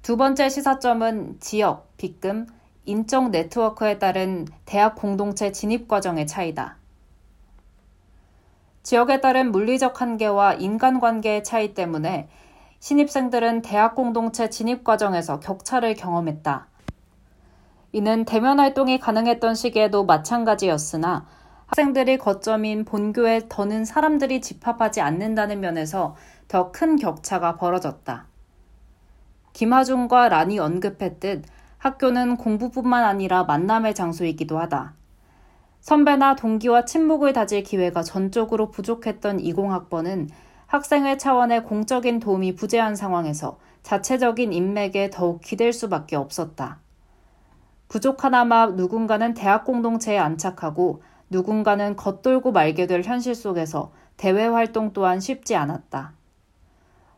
두 0.02 0.16
번째 0.16 0.48
시사점은 0.48 1.42
지역, 1.42 1.98
빗금, 1.98 2.48
인적 2.86 3.32
네트워크에 3.32 4.00
따른 4.00 4.48
대학 4.64 4.96
공동체 4.96 5.52
진입 5.52 5.90
과정의 5.90 6.26
차이다. 6.26 6.78
지역에 8.84 9.20
따른 9.20 9.52
물리적 9.52 10.00
한계와 10.00 10.54
인간관계의 10.54 11.44
차이 11.44 11.74
때문에 11.74 12.30
신입생들은 12.80 13.62
대학 13.62 13.94
공동체 13.94 14.50
진입 14.50 14.86
과정에서 14.86 15.42
격차를 15.42 15.96
경험했다. 15.96 16.69
이는 17.92 18.26
대면 18.26 18.60
활동이 18.60 19.00
가능했던 19.00 19.56
시기에도 19.56 20.06
마찬가지였으나 20.06 21.26
학생들이 21.66 22.18
거점인 22.18 22.86
본교에 22.86 23.44
더는 23.50 23.86
사람들이 23.86 24.42
집합하지 24.42 25.02
않는다는 25.02 25.60
면에서 25.60 26.16
더 26.48 26.72
큰 26.72 26.96
격차가 26.96 27.58
벌어졌다. 27.58 28.26
김하중과 29.54 30.30
란이 30.30 30.60
언급했듯 30.60 31.46
학교는 31.78 32.38
공부뿐만 32.38 33.04
아니라 33.04 33.44
만남의 33.44 33.96
장소이기도 33.96 34.60
하다. 34.60 34.94
선배나 35.82 36.36
동기와 36.36 36.86
친목을 36.86 37.34
다질 37.34 37.64
기회가 37.64 38.04
전적으로 38.04 38.70
부족했던 38.70 39.38
20학번은 39.38 40.30
학생회 40.68 41.18
차원의 41.18 41.64
공적인 41.64 42.20
도움이 42.20 42.56
부재한 42.56 42.96
상황에서 42.96 43.58
자체적인 43.82 44.54
인맥에 44.54 45.10
더욱 45.12 45.42
기댈 45.42 45.72
수밖에 45.74 46.16
없었다. 46.16 46.80
부족 47.90 48.24
하나마 48.24 48.68
누군가는 48.68 49.34
대학 49.34 49.66
공동체에 49.66 50.20
안착하고 50.20 51.02
누군가는 51.32 51.96
겉돌고 51.96 52.52
말게 52.52 52.86
될 52.86 53.02
현실 53.02 53.34
속에서 53.34 53.92
대외 54.16 54.46
활동 54.46 54.94
또한 54.94 55.20
쉽지 55.20 55.56
않았다. 55.56 56.14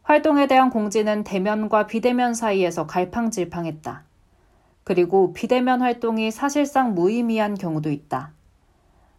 활동에 0.03 0.47
대한 0.47 0.69
공지는 0.69 1.25
대면과 1.25 1.87
비대면 1.87 2.33
사이에서 2.33 2.87
갈팡질팡했다. 2.87 4.03
그리고 4.85 5.33
비대면 5.33 5.81
활동이 5.81 6.31
사실상 6.31 6.95
무의미한 6.95 7.55
경우도 7.55 7.91
있다. 7.91 8.31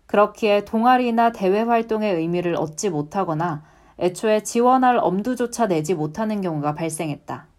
그렇기에 0.06 0.64
동아리나 0.64 1.32
대외 1.32 1.60
활동의 1.60 2.14
의미를 2.14 2.56
얻지 2.56 2.88
못하거나 2.88 3.62
애초에 3.98 4.42
지원할 4.42 4.98
엄두조차 4.98 5.68
내지 5.68 5.94
못하는 5.94 6.40
경우가 6.40 6.74
발생했다. 6.74 7.51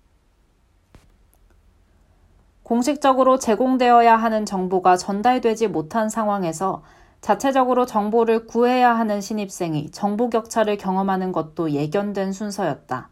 공식적으로 2.63 3.39
제공되어야 3.39 4.15
하는 4.15 4.45
정보가 4.45 4.97
전달되지 4.97 5.67
못한 5.67 6.09
상황에서 6.09 6.83
자체적으로 7.21 7.85
정보를 7.85 8.47
구해야 8.47 8.97
하는 8.97 9.21
신입생이 9.21 9.91
정보 9.91 10.29
격차를 10.29 10.77
경험하는 10.77 11.31
것도 11.31 11.71
예견된 11.71 12.33
순서였다. 12.33 13.09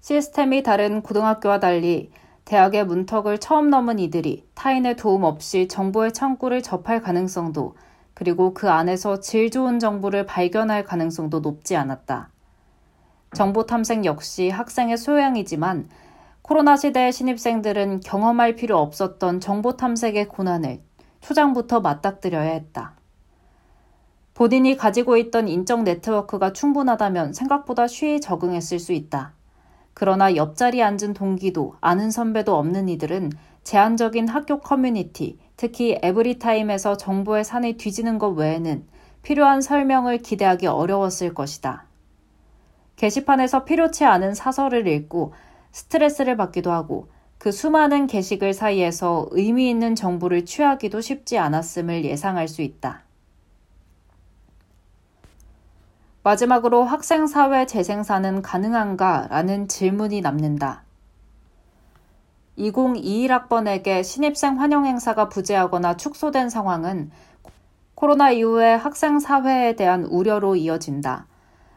시스템이 0.00 0.62
다른 0.62 1.02
고등학교와 1.02 1.60
달리 1.60 2.10
대학의 2.44 2.86
문턱을 2.86 3.38
처음 3.38 3.68
넘은 3.68 3.98
이들이 3.98 4.46
타인의 4.54 4.96
도움 4.96 5.24
없이 5.24 5.68
정보의 5.68 6.12
창구를 6.12 6.62
접할 6.62 7.02
가능성도 7.02 7.74
그리고 8.14 8.54
그 8.54 8.70
안에서 8.70 9.20
질 9.20 9.50
좋은 9.50 9.78
정보를 9.78 10.24
발견할 10.24 10.84
가능성도 10.84 11.40
높지 11.40 11.76
않았다. 11.76 12.30
정보 13.34 13.66
탐색 13.66 14.06
역시 14.06 14.48
학생의 14.48 14.96
소양이지만 14.96 15.88
코로나 16.48 16.78
시대의 16.78 17.12
신입생들은 17.12 18.00
경험할 18.00 18.54
필요 18.54 18.78
없었던 18.78 19.38
정보 19.40 19.76
탐색의 19.76 20.28
고난을 20.28 20.80
초장부터 21.20 21.80
맞닥뜨려야 21.80 22.52
했다. 22.52 22.94
본인이 24.32 24.74
가지고 24.74 25.18
있던 25.18 25.46
인적 25.46 25.82
네트워크가 25.82 26.54
충분하다면 26.54 27.34
생각보다 27.34 27.86
쉬이 27.86 28.22
적응했을 28.22 28.78
수 28.78 28.94
있다. 28.94 29.34
그러나 29.92 30.36
옆자리에 30.36 30.82
앉은 30.82 31.12
동기도 31.12 31.74
아는 31.82 32.10
선배도 32.10 32.56
없는 32.56 32.88
이들은 32.88 33.30
제한적인 33.62 34.28
학교 34.28 34.58
커뮤니티, 34.60 35.38
특히 35.58 35.98
에브리타임에서 36.00 36.96
정보의 36.96 37.44
산을 37.44 37.76
뒤지는 37.76 38.18
것 38.18 38.30
외에는 38.30 38.86
필요한 39.20 39.60
설명을 39.60 40.22
기대하기 40.22 40.66
어려웠을 40.66 41.34
것이다. 41.34 41.84
게시판에서 42.96 43.64
필요치 43.64 44.06
않은 44.06 44.32
사설을 44.32 44.86
읽고 44.86 45.34
스트레스를 45.72 46.36
받기도 46.36 46.72
하고 46.72 47.08
그 47.38 47.52
수많은 47.52 48.06
게시글 48.08 48.52
사이에서 48.52 49.28
의미 49.30 49.70
있는 49.70 49.94
정보를 49.94 50.44
취하기도 50.44 51.00
쉽지 51.00 51.38
않았음을 51.38 52.04
예상할 52.04 52.48
수 52.48 52.62
있다. 52.62 53.02
마지막으로 56.24 56.84
학생사회 56.84 57.66
재생산은 57.66 58.42
가능한가? 58.42 59.28
라는 59.30 59.68
질문이 59.68 60.20
남는다. 60.20 60.82
2021학번에게 62.58 64.02
신입생 64.02 64.60
환영 64.60 64.84
행사가 64.84 65.28
부재하거나 65.28 65.96
축소된 65.96 66.50
상황은 66.50 67.10
코로나 67.94 68.30
이후에 68.30 68.74
학생사회에 68.74 69.76
대한 69.76 70.04
우려로 70.04 70.56
이어진다. 70.56 71.26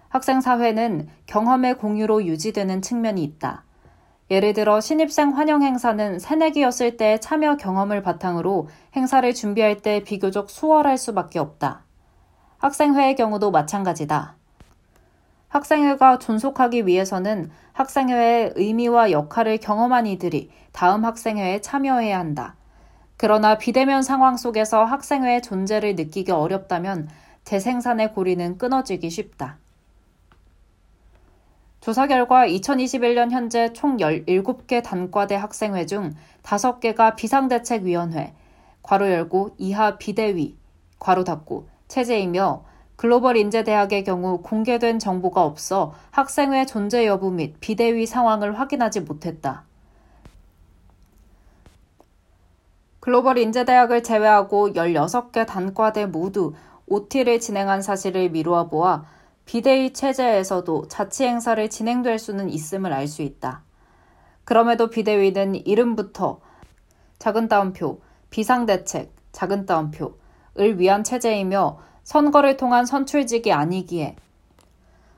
학생사회는 0.09 1.07
경험의 1.27 1.77
공유로 1.77 2.25
유지되는 2.25 2.81
측면이 2.81 3.23
있다. 3.23 3.63
예를 4.31 4.53
들어 4.53 4.79
신입생 4.79 5.31
환영 5.31 5.61
행사는 5.61 6.17
새내기였을 6.17 6.95
때 6.95 7.19
참여 7.19 7.57
경험을 7.57 8.01
바탕으로 8.01 8.69
행사를 8.95 9.33
준비할 9.33 9.81
때 9.81 10.05
비교적 10.05 10.49
수월할 10.49 10.97
수밖에 10.97 11.37
없다. 11.37 11.83
학생회의 12.59 13.17
경우도 13.17 13.51
마찬가지다. 13.51 14.35
학생회가 15.49 16.19
존속하기 16.19 16.87
위해서는 16.87 17.51
학생회의 17.73 18.53
의미와 18.55 19.11
역할을 19.11 19.57
경험한 19.57 20.07
이들이 20.07 20.49
다음 20.71 21.03
학생회에 21.03 21.59
참여해야 21.59 22.17
한다. 22.17 22.55
그러나 23.17 23.57
비대면 23.57 24.01
상황 24.01 24.37
속에서 24.37 24.85
학생회의 24.85 25.41
존재를 25.41 25.95
느끼기 25.97 26.31
어렵다면 26.31 27.09
재생산의 27.43 28.13
고리는 28.13 28.57
끊어지기 28.57 29.09
쉽다. 29.09 29.57
조사 31.81 32.05
결과 32.05 32.45
2021년 32.45 33.31
현재 33.31 33.73
총 33.73 33.97
17개 33.97 34.83
단과대 34.83 35.33
학생회 35.33 35.87
중 35.87 36.13
5개가 36.43 37.15
비상대책위원회, 37.15 38.35
괄호 38.83 39.09
열고 39.11 39.55
이하 39.57 39.97
비대위, 39.97 40.55
괄호 40.99 41.23
닫고 41.23 41.67
체제이며 41.87 42.63
글로벌 42.97 43.35
인재대학의 43.35 44.03
경우 44.03 44.43
공개된 44.43 44.99
정보가 44.99 45.43
없어 45.43 45.95
학생회 46.11 46.67
존재 46.67 47.07
여부 47.07 47.31
및 47.31 47.55
비대위 47.59 48.05
상황을 48.05 48.59
확인하지 48.59 49.01
못했다. 49.01 49.63
글로벌 52.99 53.39
인재대학을 53.39 54.03
제외하고 54.03 54.73
16개 54.73 55.47
단과대 55.47 56.05
모두 56.05 56.53
OT를 56.85 57.39
진행한 57.39 57.81
사실을 57.81 58.29
미루어 58.29 58.67
보아 58.67 59.03
비대위 59.45 59.93
체제에서도 59.93 60.87
자치 60.87 61.25
행사를 61.25 61.69
진행될 61.69 62.19
수는 62.19 62.49
있음을 62.49 62.93
알 62.93 63.07
수 63.07 63.21
있다. 63.21 63.63
그럼에도 64.43 64.89
비대위는 64.89 65.67
이름부터 65.67 66.39
작은 67.19 67.47
따옴표, 67.47 68.01
비상대책, 68.29 69.13
작은 69.31 69.65
따옴표를 69.65 70.79
위한 70.79 71.03
체제이며 71.03 71.79
선거를 72.03 72.57
통한 72.57 72.85
선출직이 72.85 73.53
아니기에 73.53 74.15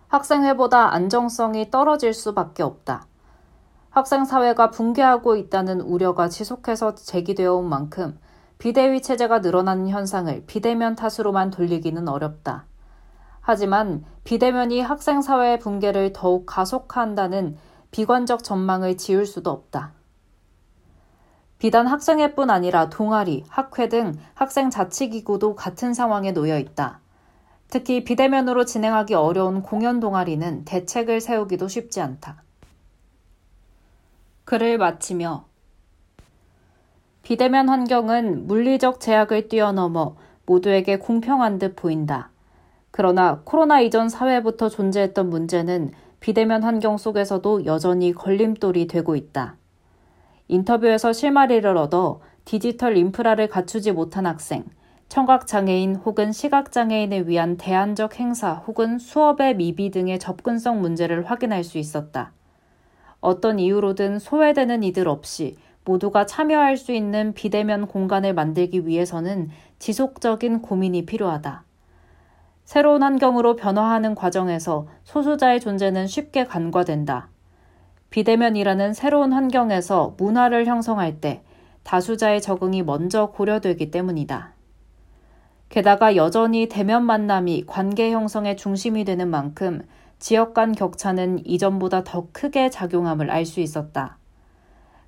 학생회보다 0.08 0.94
안정성이 0.94 1.72
떨어질 1.72 2.14
수밖에 2.14 2.62
없다. 2.62 3.08
학생사회가 3.90 4.72
붕괴하고 4.72 5.36
있다는 5.36 5.82
우려가 5.82 6.28
지속해서 6.28 6.96
제기되어 6.96 7.54
온 7.54 7.70
만큼 7.70 8.20
비대위 8.58 9.02
체제가 9.02 9.40
늘어나는 9.40 9.90
현상을 9.90 10.46
비대면 10.46 10.96
탓으로만 10.96 11.52
돌리기는 11.52 12.08
어렵다. 12.08 12.66
하지만 13.46 14.06
비대면이 14.24 14.80
학생 14.80 15.22
사회의 15.22 15.60
붕괴를 15.60 16.14
더욱 16.14 16.46
가속화한다는 16.46 17.58
비관적 17.92 18.42
전망을 18.42 18.96
지울 18.96 19.26
수도 19.26 19.52
없다. 19.52 19.92
비단 21.60 21.86
학생회 21.86 22.36
뿐 22.36 22.50
아니라 22.50 22.90
동아리, 22.90 23.44
학회 23.50 23.90
등 23.90 24.18
학생 24.34 24.70
자치기구도 24.70 25.56
같은 25.56 25.94
상황에 25.94 26.32
놓여 26.32 26.58
있다. 26.58 27.02
특히 27.68 28.06
비대면으로 28.06 28.64
진행하기 28.64 29.14
어려운 29.14 29.62
공연 29.62 30.00
동아리는 30.00 30.64
대책을 30.64 31.20
세우기도 31.20 31.68
쉽지 31.68 32.00
않다. 32.00 32.42
글을 34.46 34.78
마치며 34.78 35.46
비대면 37.24 37.68
환경은 37.68 38.48
물리적 38.48 39.02
제약을 39.02 39.50
뛰어넘어 39.50 40.16
모두에게 40.46 40.98
공평한 40.98 41.60
듯 41.60 41.76
보인다. 41.76 42.33
그러나 42.96 43.42
코로나 43.44 43.82
이전 43.82 44.08
사회부터 44.08 44.70
존재했던 44.70 45.28
문제는 45.28 45.94
비대면 46.20 46.62
환경 46.62 46.98
속에서도 46.98 47.66
여전히 47.66 48.14
걸림돌이 48.14 48.86
되고 48.86 49.16
있다. 49.16 49.56
인터뷰에서 50.48 51.12
실마리를 51.12 51.76
얻어 51.76 52.22
디지털 52.46 52.96
인프라를 52.96 53.48
갖추지 53.48 53.94
못한 53.94 54.28
학생, 54.28 54.66
청각장애인 55.10 55.96
혹은 55.96 56.32
시각장애인에 56.32 57.22
위한 57.22 57.58
대안적 57.58 58.20
행사 58.20 58.54
혹은 58.68 59.00
수업의 59.00 59.56
미비 59.56 59.90
등의 59.90 60.20
접근성 60.20 60.80
문제를 60.80 61.24
확인할 61.24 61.64
수 61.64 61.80
있었다. 61.80 62.32
어떤 63.22 63.58
이유로든 63.58 64.20
소외되는 64.20 64.84
이들 64.84 65.08
없이 65.08 65.58
모두가 65.84 66.28
참여할 66.28 66.78
수 66.78 66.92
있는 66.92 67.34
비대면 67.34 67.88
공간을 67.88 68.36
만들기 68.36 68.86
위해서는 68.86 69.50
지속적인 69.80 70.62
고민이 70.62 71.08
필요하다. 71.08 71.64
새로운 72.66 73.04
환경으로 73.04 73.56
변화하는 73.56 74.16
과정에서 74.16 74.88
소수자의 75.04 75.60
존재는 75.60 76.08
쉽게 76.08 76.46
간과된다. 76.46 77.30
비대면이라는 78.10 78.94
새로운 78.94 79.34
환경에서 79.34 80.16
문화를 80.18 80.66
형성할 80.66 81.20
때 81.20 81.44
다수자의 81.84 82.42
적응이 82.42 82.84
먼저 82.84 83.28
고려되기 83.28 83.92
때문이다. 83.92 84.54
게다가 85.70 86.16
여전히 86.16 86.70
대면 86.70 87.04
만남이 87.04 87.66
관계 87.66 88.12
형성의 88.12 88.58
중심이 88.58 89.04
되는 89.04 89.28
만큼 89.28 89.82
지역 90.20 90.54
간 90.54 90.72
격차는 90.72 91.46
이전보다 91.46 92.04
더 92.04 92.28
크게 92.32 92.70
작용함을 92.70 93.30
알 93.30 93.46
수 93.46 93.60
있었다. 93.60 94.18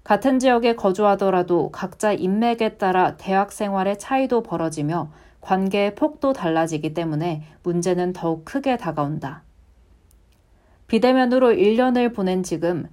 같은 0.04 0.40
지역에 0.40 0.76
거주하더라도 0.76 1.72
각자 1.72 2.12
인맥에 2.12 2.78
따라 2.78 3.16
대학 3.18 3.52
생활의 3.52 3.98
차이도 3.98 4.44
벌어지며 4.44 5.12
관계의 5.46 5.94
폭도 5.94 6.34
달라지기 6.34 6.96
때문에 6.96 7.44
문제는 7.62 8.14
더욱 8.14 8.46
크게 8.46 8.78
다가온다. 8.78 9.44
비대면으로 10.88 11.50
1년을 11.50 12.16
보낸 12.16 12.42
지금 12.42 12.90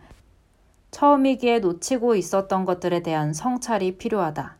처음이기에 0.91 1.61
놓치고 1.61 2.15
있었던 2.15 2.67
것들에 2.67 3.03
대한 3.03 3.33
성찰이 3.33 3.97
필요하다. 3.97 4.59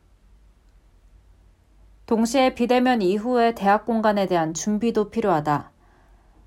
동시에 2.07 2.55
비대면 2.55 3.03
이후의 3.03 3.55
대학 3.55 3.85
공간에 3.85 4.27
대한 4.27 4.55
준비도 4.55 5.11
필요하다. 5.11 5.71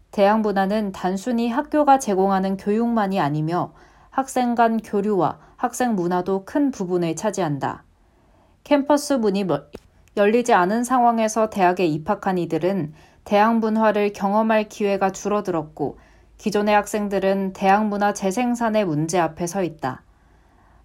대학 0.10 0.42
문화는 0.42 0.94
단순히 0.94 1.50
학교가 1.50 2.00
제공하는 2.00 2.58
교육만이 2.58 3.20
아니며 3.20 3.72
학생 4.10 4.56
간 4.56 4.78
교류와 4.78 5.38
학생 5.58 5.94
문화도 5.94 6.46
큰 6.46 6.72
부분을 6.72 7.16
차지한다. 7.16 7.84
캠퍼스 8.64 9.14
문이 9.14 9.44
열리지 10.18 10.54
않은 10.54 10.84
상황에서 10.84 11.50
대학에 11.50 11.86
입학한 11.86 12.38
이들은 12.38 12.94
대학 13.26 13.58
문화를 13.58 14.14
경험할 14.14 14.70
기회가 14.70 15.12
줄어들었고 15.12 15.98
기존의 16.38 16.74
학생들은 16.76 17.54
대학 17.54 17.88
문화 17.88 18.14
재생산의 18.14 18.86
문제 18.86 19.20
앞에 19.20 19.46
서 19.48 19.64
있다. 19.64 20.04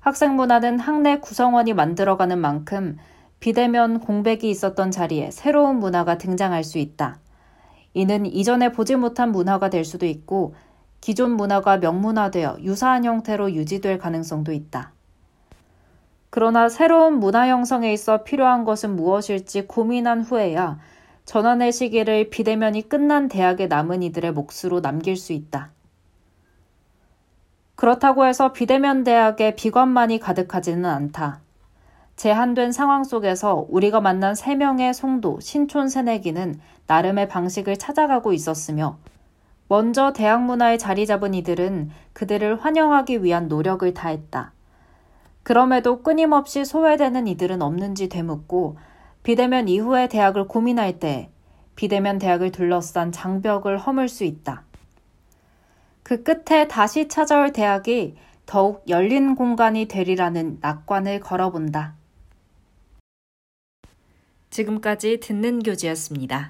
학생 0.01 0.35
문화는 0.35 0.81
학내 0.81 1.21
구성원이 1.21 1.75
만들어가는 1.75 2.39
만큼 2.39 2.97
비대면 3.39 4.01
공백이 4.01 4.49
있었던 4.51 4.91
자리에 4.91 5.31
새로운 5.31 5.79
문화가 5.79 6.19
등장할 6.19 6.65
수 6.65 6.79
있다. 6.79 7.19
이는 7.95 8.27
이전에 8.27 8.73
보지 8.73 8.97
못한 8.97 9.33
문화가 9.33 9.71
될 9.71 9.85
수도 9.85 10.07
있고 10.07 10.55
기존 11.01 11.33
문화가 11.33 11.79
명문화되어 11.79 12.59
유사한 12.61 13.05
형태로 13.05 13.53
유지될 13.53 13.99
가능성도 13.99 14.53
있다. 14.53 14.93
그러나 16.31 16.69
새로운 16.69 17.19
문화 17.19 17.49
형성에 17.49 17.93
있어 17.93 18.23
필요한 18.23 18.65
것은 18.65 18.95
무엇일지 18.95 19.67
고민한 19.67 20.23
후에야 20.23 20.79
전환의 21.25 21.73
시기를 21.73 22.31
비대면이 22.31 22.89
끝난 22.89 23.29
대학에 23.29 23.67
남은 23.67 24.03
이들의 24.03 24.33
몫으로 24.33 24.81
남길 24.81 25.17
수 25.17 25.33
있다. 25.33 25.71
그렇다고 27.75 28.27
해서 28.27 28.53
비대면 28.53 29.05
대학에 29.05 29.55
비관만이 29.55 30.21
가득하지는 30.21 30.85
않다. 30.85 31.41
제한된 32.17 32.73
상황 32.73 33.05
속에서 33.05 33.67
우리가 33.71 34.01
만난 34.01 34.35
세 34.35 34.55
명의 34.55 34.93
송도, 34.93 35.41
신촌 35.41 35.89
새내기는 35.89 36.61
나름의 36.87 37.29
방식을 37.29 37.79
찾아가고 37.79 38.33
있었으며 38.33 38.99
먼저 39.69 40.13
대학 40.13 40.43
문화에 40.43 40.77
자리 40.77 41.07
잡은 41.07 41.33
이들은 41.33 41.91
그들을 42.13 42.63
환영하기 42.63 43.25
위한 43.25 43.49
노력을 43.49 43.95
다했다. 43.95 44.53
그럼에도 45.51 46.05
끊임없이 46.05 46.65
소외되는 46.65 47.27
이들은 47.27 47.61
없는지 47.61 48.09
되묻고 48.09 48.79
비대면 49.25 49.67
이후의 49.67 50.09
대학을 50.09 50.47
고민할 50.47 51.01
때 51.01 51.29
비대면 51.75 52.21
대학을 52.21 52.53
둘러싼 52.53 53.11
장벽을 53.11 53.77
허물 53.77 54.09
수 54.09 54.23
있다. 54.23 54.63
그 56.05 56.23
끝에 56.23 56.69
다시 56.69 57.09
찾아올 57.09 57.53
대학이 57.53 58.15
더욱 58.47 58.85
열린 58.89 59.35
공간이 59.35 59.87
되리라는 59.87 60.59
낙관을 60.61 61.19
걸어본다. 61.19 61.95
지금까지 64.51 65.19
듣는 65.19 65.65
교지였습니다. 65.65 66.49